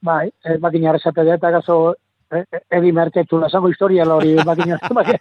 Bai, 0.02 0.31
eh, 0.45 0.57
bakina 0.59 0.93
resate 0.97 1.25
da, 1.25 1.37
eta 1.38 1.50
gazo, 1.50 1.95
eh, 2.33 2.43
eh, 2.50 2.64
edi 2.81 2.90
merketu, 2.93 3.45
esango 3.47 3.71
historia 3.71 4.05
lori, 4.05 4.35
bakina, 4.45 4.79
Eh, 4.81 5.19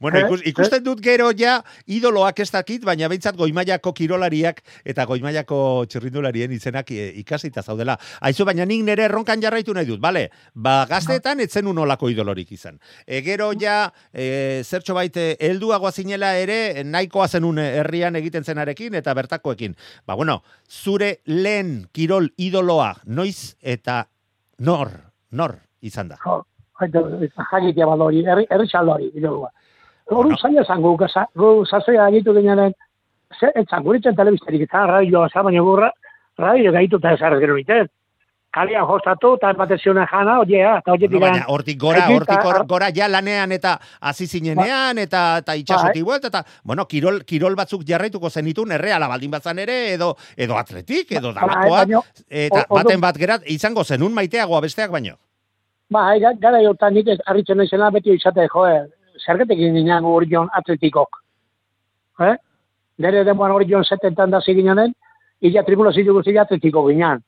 Bueno, 0.00 0.18
Eh, 0.18 0.24
ikus, 0.24 0.40
ikusten 0.48 0.82
dut 0.84 1.00
gero 1.04 1.30
ja 1.36 1.58
idoloak 1.86 2.40
ez 2.40 2.50
dakit, 2.50 2.84
baina 2.84 3.08
behintzat 3.08 3.36
goimaiako 3.36 3.92
kirolariak 3.92 4.62
eta 4.88 5.04
goimaiako 5.06 5.86
txirrindularien 5.90 6.52
izenak 6.52 6.90
ikasita 6.90 7.62
zaudela. 7.62 7.98
Aizu, 8.20 8.46
baina 8.48 8.66
nik 8.68 8.84
nere 8.86 9.04
erronkan 9.08 9.42
jarraitu 9.42 9.74
nahi 9.76 9.86
dut, 9.86 10.00
bale? 10.00 10.28
Ba, 10.54 10.86
gazteetan 10.90 11.40
etzen 11.44 11.68
unolako 11.70 12.10
idolorik 12.10 12.52
izan. 12.52 12.78
E, 13.06 13.20
gero 13.26 13.52
ja, 13.60 13.92
e, 14.12 14.62
zertxo 14.64 14.96
baite, 14.96 15.36
helduagoa 15.40 15.92
zinela 15.92 16.34
ere, 16.40 16.84
nahikoa 16.84 17.28
zenun 17.28 17.58
herrian 17.62 18.16
egiten 18.16 18.44
zenarekin 18.44 18.94
eta 18.98 19.14
bertakoekin. 19.14 19.76
Ba, 20.06 20.14
bueno, 20.14 20.42
zure 20.68 21.18
lehen 21.26 21.88
kirol 21.92 22.32
idoloa, 22.36 22.94
noiz 23.04 23.54
eta 23.62 24.06
nor, 24.58 24.92
nor 25.30 25.58
izan 25.80 26.08
da. 26.14 26.18
Jakitea 26.80 27.86
herri 28.50 28.68
txaldori, 28.68 29.10
idolua. 29.14 29.50
Hori 30.10 30.30
Bueno. 30.30 30.36
zaila 30.40 30.64
zan 30.64 30.80
gu, 30.82 31.64
sasoia 31.66 32.04
agitu 32.06 32.32
ginen, 32.32 32.72
etzan 33.54 33.82
guritzen 33.84 34.16
telebisterik, 34.16 34.62
eta 34.62 34.86
radioa 34.86 35.28
za, 35.28 35.42
baina 35.42 35.60
gurra, 35.60 35.90
radio 36.38 36.72
gaitu 36.72 36.96
eta 36.96 37.12
ezarrez 37.12 37.40
gero 37.40 37.58
iten. 37.58 37.88
Kalian 38.50 38.86
jostatu, 38.88 39.34
eta 39.36 39.50
emateziona 39.50 40.06
jana, 40.08 40.38
oiea, 40.40 40.78
eta 40.78 40.92
oie 40.92 41.08
No, 41.10 41.20
baina 41.20 41.44
hortik 41.52 41.78
gora, 41.78 42.06
hortik 42.08 42.38
ta- 42.38 42.42
gora, 42.42 42.62
gora 42.64 42.88
ja 42.96 43.06
lanean 43.06 43.52
eta 43.52 43.78
hasi 44.00 44.26
zinenean 44.26 44.96
eta 44.98 45.38
eta 45.42 45.54
itsasotik 45.54 46.02
buelta 46.02 46.28
eta 46.28 46.42
bueno, 46.64 46.86
kirol 46.86 47.24
kirol 47.26 47.54
batzuk 47.54 47.84
jarraituko 47.84 48.30
zenitun 48.30 48.72
erreala 48.72 49.06
baldin 49.06 49.30
batzan 49.30 49.58
ere 49.58 49.92
edo 49.92 50.16
edo 50.34 50.56
atletik 50.56 51.12
edo 51.12 51.34
dalakoa 51.34 51.84
baina, 51.84 52.00
eta 52.30 52.64
baten 52.70 53.00
bat 53.00 53.16
gerat 53.18 53.42
izango 53.44 53.84
zenun 53.84 54.14
maiteagoa 54.14 54.62
besteak 54.62 54.90
baino. 54.90 55.16
Ba, 55.90 56.18
ga- 56.18 56.36
gara 56.40 56.62
jortan 56.62 56.94
nik 56.94 57.08
ez 57.08 57.18
harritzen 57.26 57.56
naizena 57.56 57.90
beti 57.90 58.12
izate, 58.12 58.48
joe, 58.52 58.86
zergetek 59.24 59.58
ginen 59.58 60.02
gu 60.04 60.14
orion 60.14 60.48
atletikok. 60.52 61.22
Eh? 62.20 62.36
Nere 62.98 63.24
denboan 63.24 63.52
orion 63.52 63.84
setentan 63.84 64.30
da 64.30 64.40
ziginen, 64.40 64.92
illa 65.40 65.62
tribulazio 65.62 66.12
guztia 66.14 66.42
atletiko 66.42 66.86
ginen. 66.88 67.22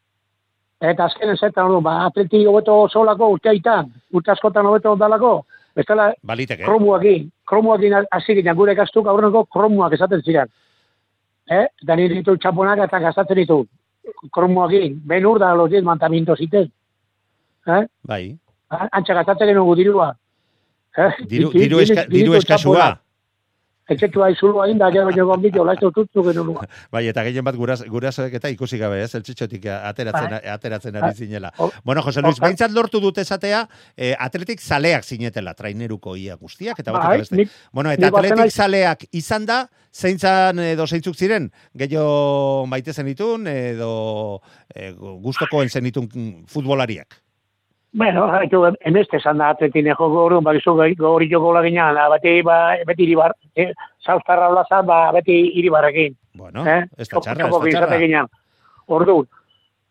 Eta 0.81 1.05
azkenen 1.05 1.37
zertan 1.37 1.67
ordu, 1.67 1.81
ba, 1.81 2.07
atletik 2.07 2.47
hobeto 2.49 2.89
solako 2.89 3.29
urteaitan, 3.35 3.91
urte 4.13 4.31
askotan 4.33 4.67
hobeto 4.67 4.97
dalako, 4.97 5.45
bestela 5.77 6.13
Baliteke. 6.27 6.65
kromuakin, 6.65 7.31
kromuakin 7.47 8.07
hasi 8.11 8.35
ginen 8.35 8.57
gure 8.57 8.75
kastuk 8.75 9.07
aurreneko 9.07 9.45
kromuak 9.45 9.93
esaten 9.93 10.23
ziren. 10.23 10.49
Eh? 11.51 11.67
Eta 11.83 11.97
nire 11.97 12.15
ditu 12.15 12.37
txaponak 12.37 12.79
eta 12.79 12.99
gastatzen 12.99 13.37
ditu. 13.37 13.67
Kromuakin, 14.33 15.01
ben 15.07 15.27
ur 15.27 15.39
da 15.39 15.55
los 15.55 15.71
10 15.71 15.85
mandamientos 15.85 16.39
ziten. 16.39 16.71
Eh? 17.67 17.87
Bai. 18.03 18.39
Antxa 18.71 19.15
gastatzen 19.19 19.51
genuen 19.51 19.77
dirua. 19.79 20.13
Eh? 20.97 21.11
Diru 21.27 21.53
Di- 21.53 21.59
di- 21.59 21.65
diru 21.67 21.81
eska, 21.83 22.07
eskasua. 22.07 22.57
txaponak. 22.57 22.99
Etxetu 23.91 24.23
aizulu 24.23 24.61
hain 24.63 24.79
da, 24.79 24.87
gero 24.95 25.09
gero 25.11 25.25
gombito, 25.27 25.65
laizto 25.67 25.89
tutzu 25.91 26.23
genuen. 26.23 26.55
Bai, 26.95 27.09
eta 27.11 27.25
gehien 27.27 27.43
bat 27.43 27.57
guras, 27.59 27.81
gurasoek 27.91 28.37
eta 28.39 28.49
ikusi 28.53 28.79
gabe, 28.79 29.01
ez, 29.03 29.09
eltsitxotik 29.19 29.65
ateratzen, 29.67 30.37
ateratzen 30.53 30.95
ari 31.01 31.09
Bai. 31.09 31.15
zinela. 31.17 31.51
Bueno, 31.83 32.03
Jose 32.07 32.23
Luis, 32.23 32.39
baintzat 32.39 32.71
lortu 32.71 33.01
dut 33.03 33.19
esatea, 33.19 33.65
eh, 33.97 34.15
atletik 34.17 34.61
zaleak 34.63 35.03
zinetela, 35.03 35.55
traineruko 35.59 36.15
ia 36.15 36.37
guztiak, 36.37 36.79
eta 36.79 36.93
batik 36.95 37.09
Bai, 37.09 37.19
beste. 37.25 37.49
Bueno, 37.73 37.91
eta 37.91 38.13
atletik 38.13 38.53
zaleak 38.55 39.03
izan 39.11 39.47
da, 39.47 39.65
zeintzan 39.93 40.61
edo 40.61 40.87
zeintzuk 40.87 41.17
ziren, 41.19 41.51
gehiago 41.75 42.67
maite 42.71 42.93
zenitun, 42.95 43.49
edo 43.51 44.41
e, 44.73 44.93
guztokoen 44.95 45.69
zenitun 45.69 46.07
mm, 46.15 46.47
futbolariak. 46.47 47.19
Bueno, 47.93 48.27
haitu, 48.31 48.63
emeste 48.87 49.19
esan 49.19 49.41
da 49.43 49.49
atletine 49.51 49.95
joko 49.99 50.25
orduan, 50.25 50.45
bakizu 50.47 50.77
gori 50.99 51.29
joko 51.31 51.53
laginan, 51.57 51.97
beti, 52.13 52.37
ba, 52.47 52.77
beti 52.87 53.03
iribar, 53.03 53.35
eh, 53.57 53.73
zauztarra 54.07 54.49
olazan, 54.49 54.87
ba, 54.87 55.11
beti 55.13 55.41
iribarrekin. 55.59 56.15
Bueno, 56.35 56.65
eh? 56.67 56.85
ez 56.97 57.09
da 57.09 57.21
txarra, 57.21 57.49
ez 57.49 57.75
da 57.75 57.89
txarra. 57.89 58.27
Orduan. 58.87 59.27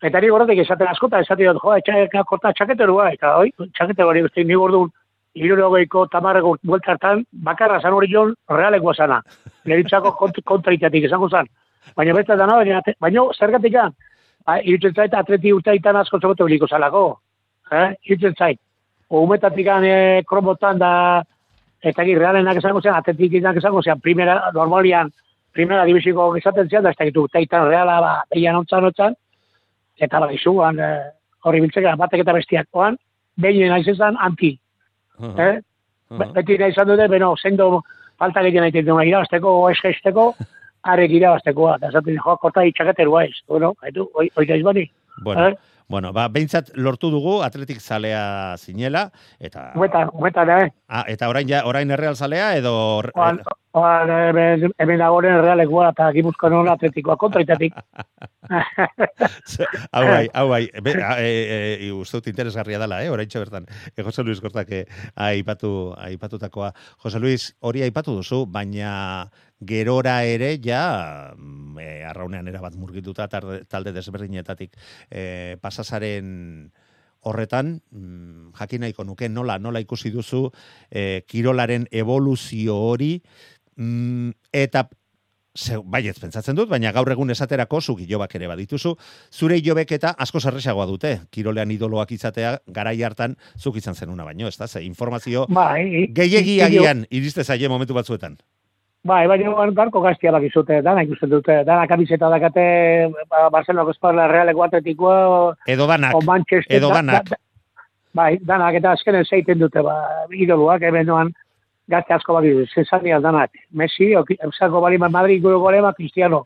Eta 0.02 0.20
ni 0.20 0.30
horretik 0.32 0.62
esaten 0.64 0.88
askota, 0.88 1.20
esaten 1.20 1.52
dut, 1.52 1.60
joa, 1.60 1.76
etxaka 1.82 2.24
korta 2.24 2.54
txaketerua, 2.56 3.10
eta 3.12 3.34
hoi, 3.36 3.52
txaketeru 3.76 4.08
hori 4.08 4.24
guzti, 4.24 4.44
ni 4.48 4.56
orduan, 4.56 4.88
irure 5.34 5.62
hogeiko 5.62 6.06
tamarreko 6.08 6.56
buelta 6.64 6.94
hartan, 6.94 7.24
bakarra 7.32 7.80
zan 7.80 7.92
hori 7.92 8.08
jon, 8.10 8.32
realekoa 8.48 8.94
zana. 8.96 9.20
Neritzako 9.68 10.16
kont, 10.16 10.40
kontraitatik 10.44 11.04
esango 11.04 11.28
zan. 11.28 11.52
Baina 11.96 12.14
beste 12.16 12.36
dana, 12.36 12.56
baina, 12.56 12.80
baina 13.00 13.26
zergatik 13.36 13.76
gan, 13.76 13.92
ba, 14.46 14.56
irutzen 14.64 14.96
zait 14.96 15.14
atleti 15.14 15.52
urteitan 15.52 16.00
asko 16.00 16.18
zokote 16.18 16.48
biliko 16.48 16.66
zalako. 16.66 17.20
Eh? 17.70 17.94
Irutzen 18.08 18.34
zait. 18.38 18.58
Umetatik 19.10 19.66
eh, 19.66 20.22
kromotan 20.26 20.78
da, 20.78 21.22
eta 21.82 22.04
gi 22.04 22.14
realenak 22.18 22.56
esango 22.56 22.80
zen, 22.80 22.94
atletik 22.94 23.32
esango 23.34 23.82
zen, 23.82 24.00
primera, 24.00 24.50
normalian, 24.54 25.10
primera 25.52 25.84
divisiko 25.84 26.36
izaten 26.36 26.68
zian, 26.68 26.82
da 26.82 26.90
ez 26.90 26.96
dakit 26.98 27.16
urteitan 27.16 27.68
reala, 27.68 28.00
ba, 28.00 28.12
behian 28.30 28.56
ontzan 28.56 28.84
ontzan, 28.84 29.14
eta 29.98 30.20
ba, 30.20 30.30
izuan, 30.32 30.78
eh, 30.78 31.10
hori 31.44 31.60
biltzeka, 31.60 31.96
batek 31.96 32.20
eta 32.22 32.32
bestiakoan, 32.32 32.96
behin 33.36 33.68
naiz 33.68 33.86
izan 33.88 34.16
anti. 34.20 34.58
Uh-huh. 35.18 35.34
Eh? 35.38 35.52
Be- 35.60 35.64
Uh-huh. 36.10 36.32
Beti 36.34 36.56
nahi 36.58 36.72
izan 36.72 36.88
dute, 36.88 37.04
beno, 37.06 37.36
zendo 37.38 37.82
falta 38.18 38.40
egiten 38.42 38.62
nahi 38.64 38.72
dut, 38.82 38.88
irabazteko, 39.06 39.50
esgeizteko, 39.70 40.34
arek 40.90 41.10
irabaztekoa, 41.14 41.76
eta 41.76 41.88
esaten 41.92 42.16
joa, 42.18 42.34
korta 42.36 42.64
itxaketerua 42.66 43.24
ez. 43.28 43.36
Bueno, 43.46 43.74
haitu, 43.82 44.08
oi, 44.18 44.26
oi 44.36 44.46
da 44.46 44.56
izbani. 44.58 44.90
Bueno, 45.22 45.46
Eh? 45.48 45.54
Bueno, 45.90 46.12
ba, 46.14 46.28
behintzat 46.30 46.70
lortu 46.78 47.08
dugu 47.10 47.40
atletik 47.42 47.80
zalea 47.82 48.54
zinela, 48.62 49.08
eta... 49.42 49.72
Huetan, 49.74 50.12
huetan, 50.14 50.52
eh? 50.54 50.68
Ah, 50.86 51.02
eta 51.10 51.26
orain 51.28 51.48
ja, 51.50 51.64
orain 51.66 51.90
erreal 51.90 52.14
zalea 52.14 52.52
edo... 52.60 52.72
Oan, 53.18 53.40
oan, 53.74 54.12
hemen, 54.28 54.68
hemen 54.78 55.02
dagoen 55.02 55.40
realekoa 55.42 55.88
eta 55.90 56.12
gipuzkoan 56.14 56.54
hona 56.60 56.76
atletikoa 56.78 57.18
kontraitatik. 57.18 57.74
hau 59.96 60.04
bai, 60.06 60.28
hau 60.30 60.46
bai, 60.50 60.62
Be, 60.78 60.94
a, 61.02 61.16
e, 61.18 61.34
e, 61.88 61.90
uste 61.90 62.20
dut 62.20 62.30
interesgarria 62.30 62.78
dela, 62.78 63.02
eh, 63.02 63.10
oraintxe 63.10 63.42
bertan. 63.42 63.66
E, 63.90 64.06
Jose 64.06 64.22
Luis 64.22 64.38
Kortak 64.42 64.70
eh, 64.70 64.84
aipatu, 65.18 65.90
aipatutakoa. 65.98 66.70
Jose 67.02 67.18
Luis, 67.18 67.50
hori 67.66 67.82
aipatu 67.82 68.14
duzu, 68.20 68.44
baina 68.46 69.26
gerora 69.60 70.24
ere 70.24 70.58
ja 70.62 71.34
mm, 71.36 71.78
e, 71.78 71.88
arraunean 72.04 72.48
erabat 72.48 72.76
murgituta 72.76 73.28
tarde, 73.28 73.64
talde 73.68 73.92
desberdinetatik 73.92 74.76
e, 75.10 75.56
pasasaren 75.60 76.70
horretan, 77.20 77.80
mm, 77.90 78.54
jakin 78.56 78.86
nahiko 78.86 79.04
nuke 79.04 79.28
nola, 79.28 79.58
nola 79.58 79.80
ikusi 79.80 80.10
duzu 80.10 80.46
e, 80.90 81.22
kirolaren 81.28 81.86
evoluzio 81.92 82.76
hori, 82.76 83.18
mm, 83.76 84.30
eta 84.52 84.88
Ze, 85.50 85.80
baietz 85.82 86.20
pentsatzen 86.22 86.54
dut, 86.54 86.68
baina 86.70 86.92
gaur 86.94 87.08
egun 87.10 87.32
esaterako 87.34 87.80
zu 87.82 87.96
gilobak 87.98 88.36
ere 88.38 88.46
badituzu, 88.46 88.92
zure 89.34 89.56
gilobek 89.58 89.96
eta 89.96 90.12
asko 90.24 90.38
zerresagoa 90.38 90.86
dute, 90.86 91.10
kirolean 91.34 91.72
idoloak 91.74 92.12
izatea 92.14 92.52
garai 92.68 92.94
hartan 93.02 93.34
zuk 93.58 93.80
izan 93.82 93.98
zenuna 93.98 94.24
baino, 94.24 94.46
ez 94.46 94.56
da? 94.56 94.68
Ze 94.68 94.84
informazio 94.86 95.48
Bai, 95.50 96.06
gehiegi 96.14 96.60
agian 96.62 97.02
iriste 97.10 97.42
zaie 97.42 97.68
momentu 97.68 97.98
batzuetan. 97.98 98.38
Bai, 99.02 99.26
baina 99.26 99.48
oan 99.56 99.70
garko 99.74 100.02
gaztia 100.04 100.30
bakizute, 100.34 100.82
dana 100.84 101.02
ikusten 101.06 101.30
dute, 101.30 101.54
dana 101.64 101.86
kamiseta 101.88 102.28
dakate, 102.28 102.64
ba, 103.30 103.46
Barcelonako 103.50 103.90
esparla 103.94 104.26
realeko 104.28 104.62
atletikoa, 104.66 105.54
Edo 105.66 105.86
danak, 105.88 106.14
o 106.14 106.20
Manchester. 106.20 106.76
edo 106.76 106.88
da- 106.88 106.94
danak. 106.96 107.24
da- 107.24 107.36
da- 107.36 107.84
bai, 108.12 108.38
danak 108.44 108.74
eta 108.74 108.92
azkenen 108.92 109.24
zeiten 109.24 109.58
dute, 109.58 109.80
ba, 109.80 110.26
idoluak, 110.30 110.82
hemen 110.82 111.06
noan, 111.06 111.32
gazte 111.88 112.12
asko 112.12 112.34
bakizu, 112.34 112.66
zezania 112.74 113.20
danak. 113.20 113.50
Messi, 113.72 114.14
o, 114.16 114.24
Euskako 114.28 114.80
balima 114.82 115.08
Madrid 115.08 115.42
gure 115.42 115.54
golema, 115.56 115.94
Cristiano. 115.94 116.44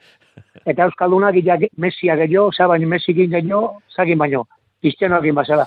Eta 0.65 0.85
Euskaldunak, 0.85 1.35
ja, 1.45 1.59
Messia 1.77 2.15
gehiago, 2.17 2.47
oza, 2.49 2.67
baina 2.69 2.87
Messi 2.87 3.15
gin 3.15 3.31
gehiago, 3.31 3.83
zagin 3.97 4.19
baino. 4.19 4.47
Cristiano 4.81 5.19
egin 5.19 5.35
bazela. 5.35 5.67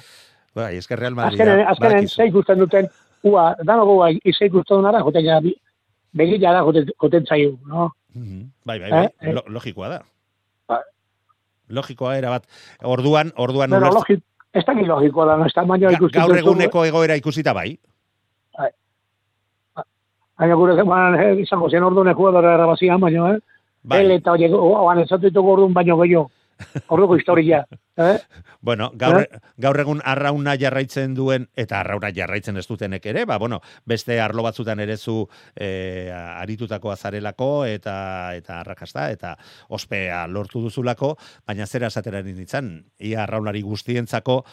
bai, 0.56 0.78
esker 0.78 0.98
Real 1.00 1.14
Madrid. 1.16 1.40
Azkenen, 1.42 1.68
azkenen, 1.68 2.08
ze 2.08 2.26
ikusten 2.28 2.60
duten, 2.60 2.88
ua, 3.24 3.56
danoko 3.64 3.94
ua, 3.98 4.10
ize 4.24 4.46
ikusten 4.46 4.82
dara, 4.84 5.00
joten 5.02 5.54
begila 6.14 6.54
da 6.54 6.62
joten, 6.64 7.26
zaio, 7.28 7.58
no? 7.66 7.92
Mhm, 8.14 8.52
Bai, 8.66 8.80
bai, 8.80 8.92
bai, 8.92 9.06
Eh, 9.06 9.12
eh. 9.30 9.34
lo- 9.34 9.44
logikoa 9.48 9.90
da. 9.90 10.02
Bai. 10.68 10.80
Logikoa 11.70 12.18
era 12.18 12.30
bat. 12.30 12.46
Orduan, 12.84 13.32
orduan 13.36 13.70
Bueno, 13.70 13.86
ulertu- 13.88 14.00
logik, 14.00 14.24
ez 14.54 14.66
da 14.66 14.74
logikoa 14.74 15.26
da, 15.26 15.38
no, 15.38 15.46
ez 15.46 15.54
da 15.54 15.64
baino 15.64 15.92
ikusten 15.92 16.22
gaur 16.22 16.32
duzu, 16.34 16.46
eguneko 16.46 16.86
egoera 16.86 17.16
ikusita 17.16 17.54
bai. 17.54 17.78
Baina 20.38 20.54
gure 20.56 20.76
zeman, 20.78 21.16
eh, 21.20 21.32
izango 21.42 21.68
zen 21.70 21.84
orduan 21.84 22.14
jugadora 22.14 22.52
errabazian, 22.54 23.00
baina, 23.02 23.32
eh? 23.34 23.40
Bai. 23.84 24.04
Ele 24.04 24.16
eta 24.20 24.32
oie, 24.36 24.50
oan 24.54 25.00
ez 25.00 25.10
ditugu 25.22 25.50
orduan 25.56 25.74
baino 25.74 25.98
gehiago. 25.98 26.30
Orduko 26.88 27.18
historia. 27.18 27.66
Eh? 27.98 28.20
Bueno, 28.62 28.92
gaur, 28.94 29.24
gaur 29.58 29.80
egun 29.82 30.04
arrauna 30.06 30.52
jarraitzen 30.62 31.16
duen, 31.18 31.48
eta 31.58 31.80
arrauna 31.80 32.12
jarraitzen 32.14 32.62
ez 32.62 32.68
dutenek 32.70 33.08
ere, 33.10 33.24
ba, 33.26 33.40
bueno, 33.42 33.58
beste 33.90 34.20
arlo 34.22 34.44
batzutan 34.46 34.78
ere 34.84 35.00
zu 35.02 35.24
e, 35.56 36.12
aritutako 36.14 36.92
azarelako, 36.94 37.48
eta 37.66 37.96
eta 38.38 38.60
arrakasta, 38.60 39.08
eta 39.10 39.34
ospea 39.74 40.28
lortu 40.30 40.62
duzulako, 40.62 41.16
baina 41.50 41.66
zera 41.66 41.90
esatera 41.90 42.22
nintzen, 42.22 42.70
ia 43.02 43.24
arraunari 43.24 43.66
guztientzako, 43.66 44.44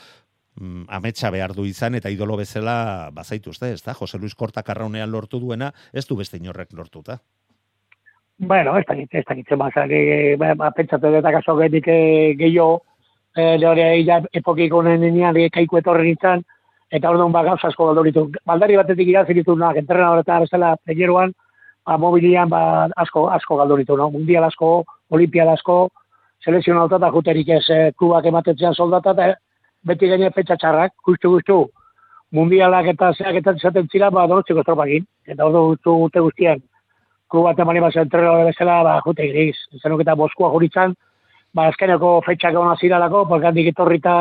mm, 0.57 0.89
ametsa 0.89 1.29
behar 1.29 1.53
du 1.53 1.69
izan 1.69 2.01
eta 2.01 2.09
idolo 2.09 2.41
bezala 2.41 3.11
bazaitu 3.13 3.53
uste, 3.53 3.75
ez 3.77 3.83
da? 3.85 3.93
Jose 3.93 4.17
Luis 4.17 4.35
Kortak 4.35 4.73
arraunean 4.73 5.13
lortu 5.13 5.41
duena, 5.45 5.75
ez 5.93 6.07
du 6.09 6.17
beste 6.17 6.41
inorrek 6.41 6.73
lortuta. 6.73 7.21
Bueno, 8.38 8.76
ez 8.76 8.85
dakit, 8.87 9.14
ez 9.14 9.25
dakit, 9.29 9.47
zema, 9.49 9.71
e, 9.88 10.37
ba, 10.37 10.71
pentsatu 10.75 11.11
dut 11.12 11.25
akaso 11.25 11.55
genik 11.57 11.87
e, 11.87 12.35
gehiago, 12.35 12.83
e, 13.37 13.57
lehore, 13.59 14.03
ja, 14.05 14.21
epokiko 14.33 14.83
nenean, 14.83 15.37
e, 15.37 15.49
kaiku 15.50 15.79
etorren 15.79 16.05
nintzen, 16.05 16.43
eta 16.91 17.11
orduan 17.11 17.31
ba, 17.33 17.45
gauza 17.47 17.69
asko 17.69 17.87
galdoritu. 17.87 18.26
Baldari 18.45 18.76
batetik 18.76 19.09
iraziritu, 19.09 19.55
nak, 19.55 19.76
entrena 19.76 20.11
horretan 20.11 20.43
arrezela, 20.43 20.75
peñeruan, 20.85 21.33
ba, 21.87 21.97
mobilian, 21.97 22.50
ba, 22.50 22.88
asko, 22.97 23.29
asko 23.31 23.61
galdoritu, 23.62 23.97
no? 23.97 24.11
Mundial 24.11 24.49
asko, 24.50 24.83
olimpiada 25.11 25.55
asko, 25.55 25.79
selezio 26.43 26.75
nauta 26.75 26.99
eta 26.99 27.14
juterik 27.14 27.55
ez 27.61 27.64
e, 27.71 27.81
klubak 27.97 28.26
ematetzean 28.26 28.75
soldata, 28.75 29.14
eta 29.14 29.38
beti 29.87 30.11
gene 30.11 30.35
petxa 30.35 30.59
txarrak, 30.59 30.99
guztu 31.07 31.37
guztu, 31.38 31.62
mundialak 32.35 32.91
eta 32.97 33.14
zeak 33.14 33.38
eta 33.45 33.55
zaten 33.62 33.87
zira, 33.93 34.11
ba, 34.11 34.26
donotziko 34.26 34.67
estropakin, 34.67 35.07
eta 35.31 35.47
ordu 35.47 35.69
guztu 35.71 36.00
gute 36.03 36.29
guztien, 36.29 36.62
klub 37.35 37.49
bat 37.49 37.59
emani 37.59 37.83
bat 37.83 37.97
zentrero 37.99 38.37
bezala, 38.47 38.83
ba, 38.87 38.99
jute 39.03 39.26
gris, 39.33 39.57
zenuk 39.83 40.05
eta 40.05 40.14
boskua 40.14 40.53
juritzan, 40.53 40.95
ba, 41.55 41.67
azkeneko 41.73 42.21
fetxak 42.26 42.55
egon 42.55 42.71
aziralako, 42.71 43.25
porque 43.31 43.50
handik 43.50 43.73
etorrita 43.73 44.14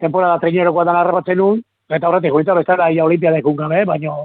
temporada 0.00 0.40
treñerokoa 0.40 0.86
dan 0.88 0.96
arrabatzen 0.96 1.38
nun, 1.42 1.60
eta 1.92 2.08
horretik 2.08 2.32
juita 2.32 2.56
bezala, 2.56 2.88
ia 2.90 3.04
olimpiadekun 3.04 3.58
gabe, 3.60 3.84
baino 3.92 4.16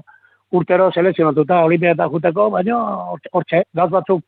urtero 0.55 0.87
selezionatuta 0.95 1.59
olimpiadetan 1.67 2.13
juteko, 2.13 2.47
baino 2.55 2.79
hortxe, 3.35 3.65
gauz 3.75 3.91
batzuk 3.91 4.23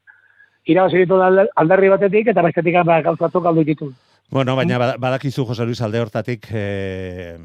irabazi 0.68 1.06
ditu 1.06 1.22
alderri 1.24 1.96
batetik, 1.96 2.34
eta 2.34 2.44
bestetik 2.44 2.82
ba, 2.84 3.00
gauz 3.06 3.18
batzuk 3.22 3.48
aldu 3.48 3.64
ditu. 3.64 3.94
Bueno, 4.30 4.56
baina 4.60 4.78
badakizu 5.02 5.48
Jose 5.48 5.66
Luis 5.66 5.80
alde 5.82 6.04
hortatik, 6.04 6.52
eh, 6.52 7.38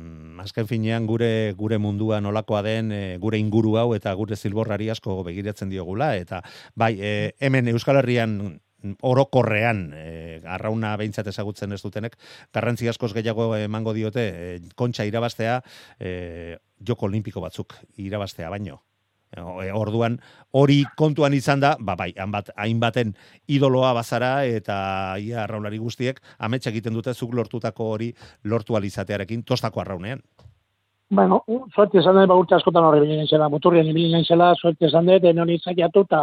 azken 0.45 0.69
finean 0.69 1.09
gure 1.09 1.55
gure 1.59 1.79
mundua 1.81 2.21
nolakoa 2.21 2.63
den, 2.63 2.93
eh, 2.93 3.17
gure 3.21 3.41
inguru 3.41 3.77
hau 3.81 3.89
eta 3.97 4.13
gure 4.15 4.37
zilborrari 4.37 4.91
asko 4.91 5.23
begiratzen 5.25 5.73
diogula, 5.73 6.15
eta 6.17 6.43
bai, 6.75 6.95
eh, 7.01 7.33
hemen 7.41 7.69
Euskal 7.73 8.03
Herrian 8.03 8.61
orokorrean 9.01 9.79
e, 9.97 10.09
arrauna 10.45 10.95
behintzat 11.01 11.31
ezagutzen 11.33 11.73
ez 11.73 11.81
dutenek, 11.83 12.19
garrantzi 12.53 12.89
askoz 12.91 13.15
gehiago 13.17 13.49
emango 13.57 13.95
diote, 13.97 14.25
e, 14.29 14.59
kontxa 14.77 15.07
irabaztea, 15.09 15.61
e, 15.99 16.59
joko 16.85 17.09
olimpiko 17.09 17.41
batzuk 17.41 17.79
irabaztea 17.97 18.51
baino. 18.53 18.83
E, 19.35 19.71
orduan 19.75 20.19
hori 20.53 20.85
kontuan 20.97 21.35
izan 21.35 21.61
da, 21.61 21.75
ba 21.81 21.97
bai, 21.99 22.13
hainbat 22.17 22.51
hainbaten 22.57 23.15
idoloa 23.49 23.93
bazara 23.97 24.45
eta 24.47 24.77
ia 25.19 25.43
arraunlari 25.43 25.79
guztiek 25.79 26.21
ametsa 26.39 26.71
egiten 26.71 26.95
dute 26.95 27.15
zuk 27.15 27.35
lortutako 27.35 27.91
hori 27.97 28.13
lortu 28.45 28.77
alizatearekin 28.77 29.43
tostako 29.43 29.81
arraunean. 29.81 30.23
Bueno, 31.11 31.43
suerte 31.75 31.99
esan 32.01 32.17
dut, 32.17 32.29
ba, 32.31 32.37
urte 32.41 32.57
askotan 32.57 32.85
horre 32.85 33.01
bilinen 33.03 33.29
zela, 33.29 33.49
moturrien 33.53 33.91
bilinen 33.93 34.25
zela, 34.25 34.55
suerte 34.59 34.89
esan 34.89 35.07
dut, 35.07 35.25
eno 35.31 35.45
nintzakiatu 35.45 36.05
eta 36.07 36.23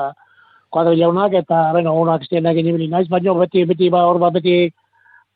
kuadro 0.74 0.96
jaunak, 0.98 1.36
eta, 1.38 1.68
bueno, 1.76 1.94
unak 2.02 2.26
estien 2.26 2.48
egin 2.50 2.72
ibilin 2.72 2.96
naiz, 2.96 3.08
baina 3.12 3.34
beti, 3.38 3.64
beti, 3.70 3.90
ba, 3.94 4.06
hor 4.10 4.20
bat, 4.24 4.34
beti, 4.40 4.72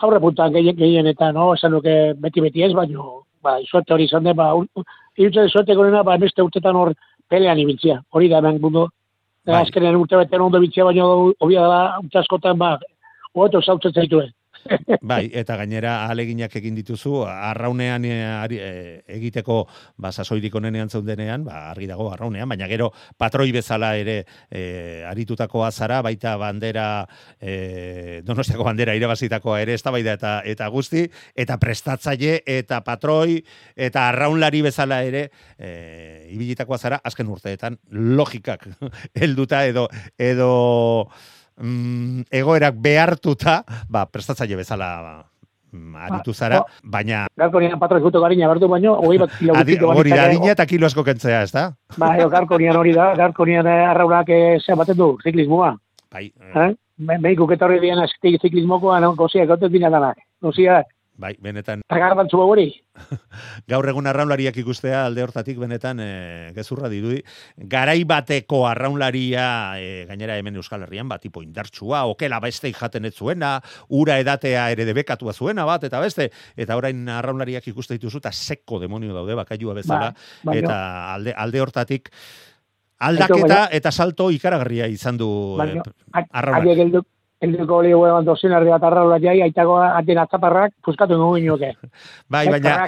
aurre 0.04 0.20
puntan 0.24 0.54
gehien, 0.56 0.76
gehien 0.80 1.08
eta, 1.12 1.32
no, 1.36 1.54
esan 1.54 1.78
duke, 1.78 1.96
beti, 2.24 2.42
beti 2.42 2.66
ez, 2.66 2.74
baina, 2.74 3.06
ba, 3.46 3.58
suerte 3.70 3.94
hori 3.94 4.10
izan 4.10 4.26
dut, 4.28 4.36
ba, 4.40 4.50
irutzen 5.16 5.52
suerte 5.52 5.78
gorena, 5.78 6.04
ba, 6.04 6.18
emeste 6.20 6.44
urtetan 6.44 6.76
hor, 6.82 6.96
pelean 7.30 7.60
ibiltzia. 7.60 8.02
Hori 8.12 8.30
da 8.30 8.42
hemen 8.42 8.62
mundu. 8.62 8.88
Bai. 9.46 9.62
Azkenean 9.62 9.98
urte 10.00 10.18
beten 10.18 10.42
ondo 10.42 10.60
biltzia, 10.62 10.86
baina 10.88 11.06
hobia 11.06 11.68
da, 11.70 11.82
urte 12.02 12.20
askotan, 12.22 12.58
ba, 12.58 12.76
hobeto 13.36 13.62
zautzen 13.62 13.94
zaituen. 13.94 14.32
Bai, 15.02 15.30
eta 15.34 15.56
gainera 15.60 15.96
aleginak 16.10 16.56
egin 16.58 16.76
dituzu, 16.78 17.22
arraunean 17.28 18.06
e, 18.08 18.16
egiteko 19.18 19.62
ba, 20.02 20.12
sasoirik 20.12 20.56
onenean 20.58 20.90
zeundenean, 20.90 21.46
ba, 21.46 21.70
argi 21.72 21.88
dago 21.90 22.10
arraunean, 22.14 22.50
baina 22.50 22.68
gero 22.72 22.92
patroi 23.18 23.52
bezala 23.56 23.94
ere 24.00 24.18
e, 24.50 25.04
aritutako 25.08 25.66
azara, 25.66 26.02
baita 26.06 26.36
bandera, 26.42 26.88
e, 27.40 28.22
donostiako 28.26 28.66
bandera 28.68 28.96
irabazitakoa 28.98 29.62
ere, 29.62 29.76
ez 29.76 29.84
eta, 29.86 30.42
eta 30.46 30.68
guzti, 30.70 31.06
eta 31.36 31.58
prestatzaile, 31.62 32.42
eta 32.46 32.82
patroi, 32.82 33.44
eta 33.76 34.10
arraunlari 34.10 34.62
bezala 34.66 35.04
ere, 35.04 35.30
e, 35.58 36.28
ibilitako 36.34 36.76
azara, 36.76 37.02
azken 37.04 37.28
urteetan, 37.28 37.78
logikak, 37.92 38.68
helduta 39.22 39.66
edo, 39.66 39.88
edo, 40.18 41.10
mm, 41.62 42.28
egoerak 42.32 42.76
behartuta, 42.82 43.62
ba, 43.90 44.06
prestatzaile 44.12 44.58
bezala 44.60 44.90
ba, 45.02 45.14
mm, 45.74 45.96
aritu 46.08 46.34
ba, 46.34 46.38
zara, 46.38 46.62
ba, 46.62 46.82
baina... 46.98 47.26
Garko 47.38 47.62
nian 47.64 47.80
patro 47.80 48.00
ekutu 48.02 48.22
gariña 48.24 48.50
bertu 48.52 48.70
baino, 48.72 48.96
hori 49.00 49.22
bat 49.22 49.36
kilo 49.40 49.58
gutxiko 49.58 49.92
Hori 49.94 50.16
da, 50.16 50.24
harina 50.28 50.52
eta 50.56 50.66
kilo 50.70 50.90
asko 50.90 51.04
kentzea, 51.08 51.44
ez 51.44 51.52
da? 51.52 51.68
Ba, 51.98 52.16
eo, 52.20 52.30
garko 52.30 52.60
nian 52.62 52.80
hori 52.80 52.96
da, 52.96 53.14
garko 53.18 53.46
nian 53.46 53.68
eh, 53.68 53.84
arraunak 53.90 54.30
eh, 54.30 54.58
zea 54.64 54.76
baten 54.80 54.98
du, 55.00 55.14
ziklismoa. 55.24 55.76
Bai. 56.12 56.30
Eh? 56.32 56.72
Behiko 56.96 57.48
ketorri 57.48 57.82
dian 57.84 58.00
ziklismokoa, 58.08 59.02
non, 59.04 59.18
gozia, 59.20 59.46
gotet 59.46 59.72
bina 59.72 59.90
danak. 59.92 60.22
Gozia, 60.42 60.84
Bai, 61.16 61.32
benetan. 61.40 61.80
Agarbantzu 61.96 62.40
hori. 62.44 62.68
Gaur 63.72 63.88
egun 63.88 64.08
arraunlariak 64.12 64.58
ikustea 64.60 65.06
alde 65.08 65.24
hortatik 65.24 65.60
benetan 65.62 66.02
e, 66.04 66.10
gezurra 66.56 66.90
dirudi. 66.92 67.22
Garai 67.72 68.02
bateko 68.08 68.66
arraunlaria 68.68 69.46
e, 69.80 70.04
gainera 70.10 70.36
hemen 70.36 70.60
Euskal 70.60 70.84
Herrian 70.84 71.08
bat 71.12 71.24
tipo 71.24 71.44
indartsua, 71.44 72.04
okela 72.12 72.42
beste 72.44 72.74
jaten 72.76 73.08
ez 73.08 73.14
zuena, 73.16 73.56
ura 73.96 74.20
edatea 74.20 74.68
ere 74.76 74.88
debekatua 74.88 75.34
zuena 75.34 75.66
bat 75.68 75.88
eta 75.88 76.04
beste 76.04 76.30
eta 76.58 76.76
orain 76.76 77.08
arraunlariak 77.08 77.72
ikuste 77.72 77.96
dituzu 77.96 78.20
ta 78.20 78.34
seko 78.36 78.82
demonio 78.84 79.16
daude 79.16 79.40
bakailua 79.40 79.76
bezala 79.80 80.12
ba, 80.44 80.56
eta 80.56 80.78
alde 81.14 81.34
alde 81.36 81.64
hortatik 81.64 82.12
aldaketa 83.00 83.66
eta 83.72 83.92
salto 83.92 84.30
ikaragarria 84.32 84.88
izan 84.92 85.18
du 85.20 85.30
eh, 85.64 85.80
arraunlariak 86.32 87.06
helduko 87.44 87.80
oli 87.82 87.92
gure 87.94 88.12
bat 88.16 88.26
dozien 88.26 88.54
ardi 88.56 88.72
bat 88.72 88.84
arraula 88.88 89.18
jai, 89.20 89.36
aitako 89.44 89.76
atien 89.84 90.20
atzaparrak, 90.22 90.74
puskatu 90.86 91.18
ingo 91.18 91.34
ginoke. 91.36 91.72
Bai, 92.34 92.46
baina... 92.52 92.88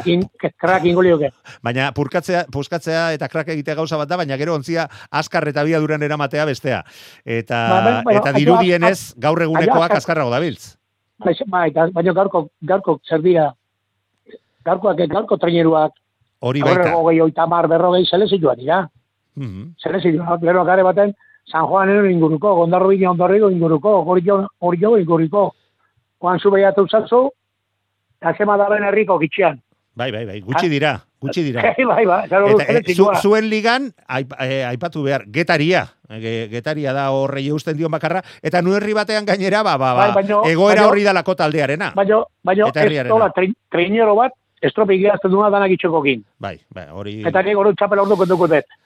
Krak 0.61 0.87
ingo 0.87 1.03
lioke. 1.05 1.31
Baina 1.63 1.89
purkatzea, 1.95 2.45
puskatzea 2.53 3.11
eta 3.17 3.27
krak 3.31 3.51
egite 3.55 3.75
gauza 3.75 3.99
bat 3.99 4.09
da, 4.09 4.17
baina 4.23 4.37
gero 4.39 4.55
ontzia 4.55 4.87
askar 5.11 5.47
eta 5.51 5.65
bia 5.67 5.81
duran 5.83 6.03
eramatea 6.03 6.47
bestea. 6.47 6.81
Eta, 7.25 7.61
ba, 7.73 7.79
ba, 7.83 7.93
ba, 8.07 8.17
eta 8.21 8.33
dirudienez 8.37 9.13
gaur 9.19 9.41
egunekoak 9.47 9.97
askarrago 9.99 10.33
da 10.33 10.41
biltz. 10.43 10.75
Bai, 11.23 11.33
bai 11.47 11.69
baina 11.73 12.13
gaurko, 12.13 12.47
gaurko 12.61 12.99
zer 13.07 13.23
dira, 13.25 13.51
gaurkoak, 14.65 15.01
gaurko 15.11 15.37
traineruak, 15.41 15.95
hori 16.39 16.61
baita. 16.61 16.93
Hori 16.95 17.21
oita 17.21 17.47
mar 17.49 17.67
berrogei 17.67 18.05
zelezituak 18.05 18.59
dira. 18.59 18.83
Mm 19.37 19.47
-hmm. 19.47 19.65
Zelezituak, 19.81 20.41
gero 20.41 20.63
gare 20.65 20.83
baten, 20.83 21.13
San 21.51 21.65
Juan 21.65 21.89
inguruko, 22.11 22.55
gondarro 22.55 22.89
bine 22.89 23.07
inguruko, 23.07 24.03
hori 24.03 24.79
jo 24.81 24.97
inguruko. 24.97 25.53
Juan 26.19 26.39
zu 26.39 26.51
behiatu 26.51 26.87
zatzu, 26.87 27.29
azema 28.21 28.57
da 28.57 28.69
ben 28.69 28.83
herriko 28.83 29.19
gitxian. 29.19 29.61
Bai, 29.97 30.11
bai, 30.11 30.25
bai, 30.25 30.41
gutxi 30.45 30.69
dira, 30.69 30.91
gutxi 31.21 31.43
dira. 31.43 31.61
bai, 31.89 32.05
bai, 32.05 32.25
Eta, 32.29 32.65
e, 32.69 32.93
zu, 32.93 33.07
zuen 33.17 33.47
ligan, 33.49 33.89
eh, 34.45 34.61
aipatu 34.67 35.01
behar, 35.01 35.25
getaria, 35.33 35.87
getaria 36.51 36.93
da 36.93 37.09
horre 37.09 37.41
eusten 37.49 37.77
dion 37.77 37.89
bakarra, 37.89 38.21
eta 38.45 38.61
nu 38.61 38.75
herri 38.77 38.93
batean 38.93 39.25
gainera, 39.25 39.63
ba, 39.65 39.77
ba, 39.77 39.93
ba, 39.97 40.09
bai, 40.19 40.25
egoera 40.51 40.85
horri 40.85 41.05
dalako 41.07 41.33
taldearena. 41.39 41.93
Baina, 41.97 42.21
baina, 42.45 42.69
ez 42.69 43.07
tola, 43.07 43.31
treinero 43.73 44.13
bat, 44.19 44.37
estropik 44.61 45.01
gehazten 45.01 45.33
duena 45.33 45.49
danak 45.53 45.73
itxokokin. 45.73 46.21
Bai, 46.45 46.59
bai, 46.73 46.89
hori... 46.93 47.21
Eta 47.25 47.41
nire 47.41 47.57
goro 47.57 47.73
txapela 47.73 48.05
orduko 48.05 48.29
duko 48.29 48.49
dut. 48.53 48.77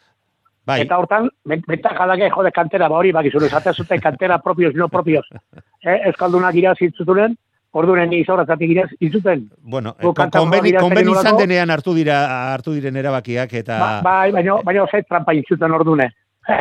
Bai. 0.65 0.81
Eta 0.83 0.97
hortan, 1.01 1.29
bentaja 1.45 2.05
da 2.05 2.15
jode 2.29 2.51
kantera, 2.53 2.87
ba 2.89 2.99
hori, 2.99 3.11
bakizun, 3.11 3.47
esatea 3.47 3.73
zuten 3.73 4.01
kantera 4.01 4.37
propios, 4.39 4.75
no 4.75 4.89
propios. 4.89 5.27
Eh, 5.81 5.95
Euskaldunak 6.05 6.53
iraz 6.53 6.75
itzutunen, 6.85 7.31
ordunen 7.73 8.11
izorratzatik 8.13 8.69
iraz 8.69 8.91
itzuten. 9.01 9.47
Bueno, 9.65 9.95
eh, 9.97 10.11
konbeni, 10.29 10.75
konbeni 10.75 11.15
izan 11.15 11.39
denean 11.39 11.73
hartu 11.73 11.95
dira 11.97 12.19
hartu 12.53 12.75
diren 12.75 12.99
erabakiak 13.01 13.55
eta... 13.63 13.79
Ba, 13.81 13.87
bai, 14.05 14.27
baina, 14.35 14.59
baina 14.67 14.83
zait 14.85 15.07
trampa 15.09 15.33
itzuten 15.33 15.73
ordune. 15.73 16.05
Eh? 16.45 16.59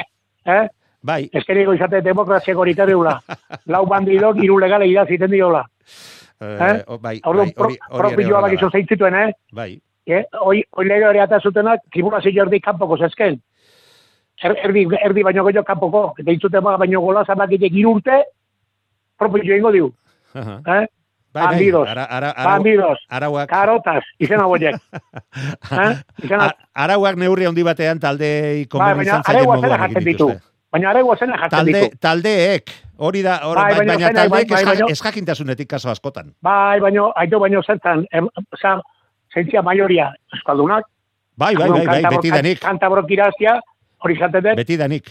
eh? 0.54 0.62
Bai. 1.04 1.18
Eskeriko 1.36 1.74
izate 1.76 2.00
demokrazia 2.06 2.56
gorik 2.56 2.80
ereula. 2.80 3.18
Lau 3.68 3.82
bandidok, 3.92 4.40
iru 4.40 4.56
legale 4.64 4.88
iraz 4.88 5.10
iten 5.12 5.36
diola. 5.36 5.66
Eh, 6.40 6.56
eh? 6.56 6.72
O, 6.86 6.96
bai, 6.96 7.18
Ordu, 7.20 7.44
bai, 7.44 7.52
pro, 7.60 7.70
propioa 7.98 8.40
bakizu 8.46 8.72
zeitzituen, 8.72 9.20
eh? 9.20 9.28
Bai. 9.52 9.74
Eh? 10.08 10.24
Hoi, 10.46 10.64
hoi 10.64 10.88
lege 10.88 11.10
hori 11.12 11.20
atazutenak, 11.20 11.84
tribunazio 11.92 12.32
jordi 12.40 12.64
kanpoko 12.64 12.96
zezken 13.04 13.36
er, 14.42 14.56
erdi, 14.64 14.86
erdi 15.00 15.24
baino 15.26 15.44
gehiago 15.46 15.66
kanpoko, 15.66 16.04
eta 16.20 16.32
itzute 16.34 16.62
ba, 16.64 16.76
baino 16.80 17.02
gola 17.04 17.24
zamakitek 17.26 17.76
irurte, 17.82 18.22
propio 19.18 19.44
jo 19.44 19.56
ingo 19.56 19.72
diu. 19.72 19.92
Uh 20.34 20.40
-huh. 20.40 20.58
eh? 20.76 20.86
Bai, 21.32 21.44
bandidos, 21.46 21.84
bai, 21.86 21.92
ara, 21.92 22.04
ara, 22.10 22.30
ara, 22.30 22.44
bandidos, 22.50 22.98
arauak. 23.08 23.48
karotas, 23.48 24.04
izena 24.18 24.46
boiek. 24.50 24.74
eh? 25.84 25.94
izena... 26.24 26.50
Arauak 26.74 27.16
neurri 27.16 27.46
handi 27.46 27.62
batean 27.62 28.00
talde 28.02 28.66
bai, 28.72 28.94
baina 28.98 29.20
arauak 29.22 29.60
zena 29.60 29.78
jatzen 29.78 30.04
ditu. 30.04 30.28
Baina 30.72 30.90
arauak 30.90 31.18
zena 31.18 31.36
jatzen 31.36 31.58
talde, 31.58 31.72
ditu. 31.72 31.98
Taldeek, 32.00 32.72
hori 32.98 33.22
da, 33.22 33.46
hori, 33.46 33.60
bai, 33.60 33.76
baina, 33.76 33.94
baina 33.94 34.12
taldeek 34.12 34.50
bai, 34.50 34.64
bai, 34.64 34.90
eskakintasunetik 34.90 35.68
kaso 35.68 35.90
askotan. 35.90 36.34
Bai, 36.42 36.80
baina, 36.80 37.12
aitu 37.14 37.38
baino 37.38 37.62
zertan, 37.62 38.06
em, 38.10 38.26
oza, 38.52 38.80
zentzia 39.32 39.62
maioria 39.62 40.10
eskaldunak. 40.34 40.84
Bai, 41.38 41.54
bai, 41.54 41.70
bai, 41.70 41.86
bai, 41.86 42.02
beti 42.10 42.30
danik. 42.30 42.58
Kantabrok 42.60 43.10
iraztia, 43.10 43.60
hori 44.00 44.16
zaten 44.18 44.42
den. 44.42 44.56
Beti 44.56 44.76
danik. 44.80 45.10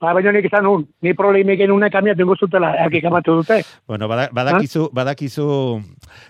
Ba, 0.00 0.10
baina 0.12 0.32
nik 0.34 0.44
izan 0.44 0.64
nun, 0.66 0.82
ni 1.06 1.14
problemik 1.16 1.60
enunek 1.64 1.92
kamiat 1.94 2.18
dengo 2.18 2.34
zutela, 2.36 2.74
erkik 2.84 3.04
amatu 3.08 3.38
dute. 3.38 3.60
Bueno, 3.88 4.08
bada- 4.10 4.28
badakizu, 4.36 4.88
badakizu 4.92 5.46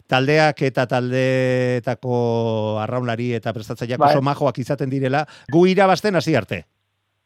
taldeak 0.07 0.61
eta 0.69 0.85
taldeetako 0.87 2.79
arraunlari 2.85 3.33
eta 3.39 3.53
prestatzaileak 3.57 3.99
Bai. 4.01 4.13
oso 4.15 4.23
majoak 4.23 4.59
izaten 4.63 4.91
direla, 4.93 5.25
gu 5.51 5.67
irabazten 5.73 6.15
hasi 6.17 6.37
arte. 6.37 6.65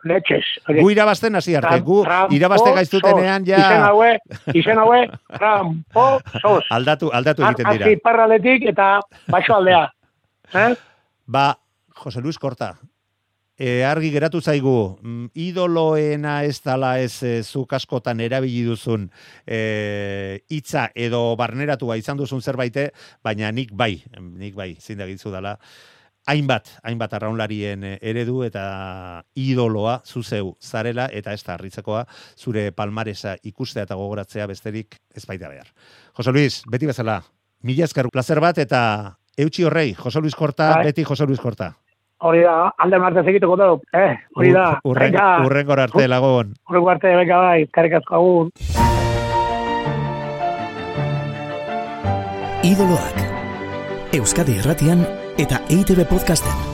Letxez. 0.06 0.44
Gu 0.78 0.90
irabazten 0.94 1.34
hasi 1.34 1.56
arte, 1.58 1.80
gu 1.82 2.04
irabazte 2.30 2.70
gaiztutenean 2.72 3.42
Izen 3.42 3.58
ja 3.58 3.86
haue, 3.88 4.12
izen 4.54 4.78
haue, 4.78 5.08
rampo 5.40 6.20
sos. 6.40 6.64
aldatu, 6.76 7.10
aldatu 7.12 7.42
egiten 7.42 7.66
dira. 7.72 7.84
Arzi 7.86 7.96
parraletik 7.96 8.68
eta 8.74 9.00
baixo 9.28 9.56
aldea. 9.58 9.88
Eh? 10.54 10.70
Ba, 11.26 11.58
Jose 11.92 12.22
Luis 12.24 12.38
Korta, 12.38 12.70
e, 13.58 13.82
argi 13.84 14.12
geratu 14.14 14.40
zaigu, 14.40 14.98
mm, 15.02 15.26
idoloena 15.34 16.38
ez 16.46 16.60
dala 16.62 16.94
ez 17.02 17.22
e, 17.26 17.42
zuk 17.42 17.74
askotan 17.74 18.22
erabili 18.22 18.62
duzun 18.64 19.08
e, 19.44 20.40
hitza 20.48 20.88
edo 20.94 21.34
barneratua 21.36 21.98
izan 21.98 22.16
duzun 22.16 22.40
zerbaite, 22.40 22.92
baina 23.22 23.50
nik 23.52 23.74
bai, 23.74 23.96
nik 24.20 24.54
bai, 24.54 24.76
zindagitzu 24.80 25.34
dala, 25.34 25.58
hainbat, 26.28 26.70
hainbat 26.84 27.16
arraunlarien 27.18 27.84
e, 27.84 27.94
eredu 28.12 28.44
eta 28.46 29.24
idoloa 29.34 29.98
zuzeu 30.06 30.54
zarela 30.62 31.08
eta 31.12 31.34
ez 31.34 31.42
da 31.42 31.56
harritzekoa 31.56 32.04
zure 32.38 32.70
palmaresa 32.76 33.34
ikustea 33.42 33.88
eta 33.88 33.98
gogoratzea 33.98 34.46
besterik 34.46 35.00
ez 35.16 35.24
baita 35.26 35.50
behar. 35.50 35.72
Jose 36.16 36.32
Luis, 36.32 36.62
beti 36.70 36.86
bezala, 36.86 37.22
mila 37.62 37.88
esker 37.88 38.10
placer 38.12 38.40
bat 38.44 38.58
eta 38.62 38.82
eutxi 39.38 39.66
horrei, 39.66 39.92
Jose 39.98 40.20
Luis 40.20 40.36
Korta, 40.36 40.74
Bai. 40.76 40.90
beti 40.90 41.06
Jose 41.08 41.26
Luis 41.26 41.40
Korta. 41.40 41.72
Hori 42.20 42.40
da, 42.42 42.54
alde 42.82 42.98
martez 42.98 43.22
egiteko 43.30 43.54
dugu, 43.56 43.82
eh? 43.94 44.16
Hori 44.34 44.50
da, 44.52 44.64
Ur- 44.82 44.96
urren, 44.96 45.14
urrengor 45.46 45.78
arte 45.80 46.08
lagun. 46.08 46.54
urrengo 46.68 46.90
arte, 46.90 47.14
venga 47.14 47.36
bai, 47.44 47.66
karek 47.70 47.94
asko 48.00 48.16
agur. 48.16 48.50
Idoloak. 52.62 53.22
Euskadi 54.18 54.58
Irratian 54.58 55.06
eta 55.38 55.60
EITB 55.70 56.04
Podcasten. 56.10 56.67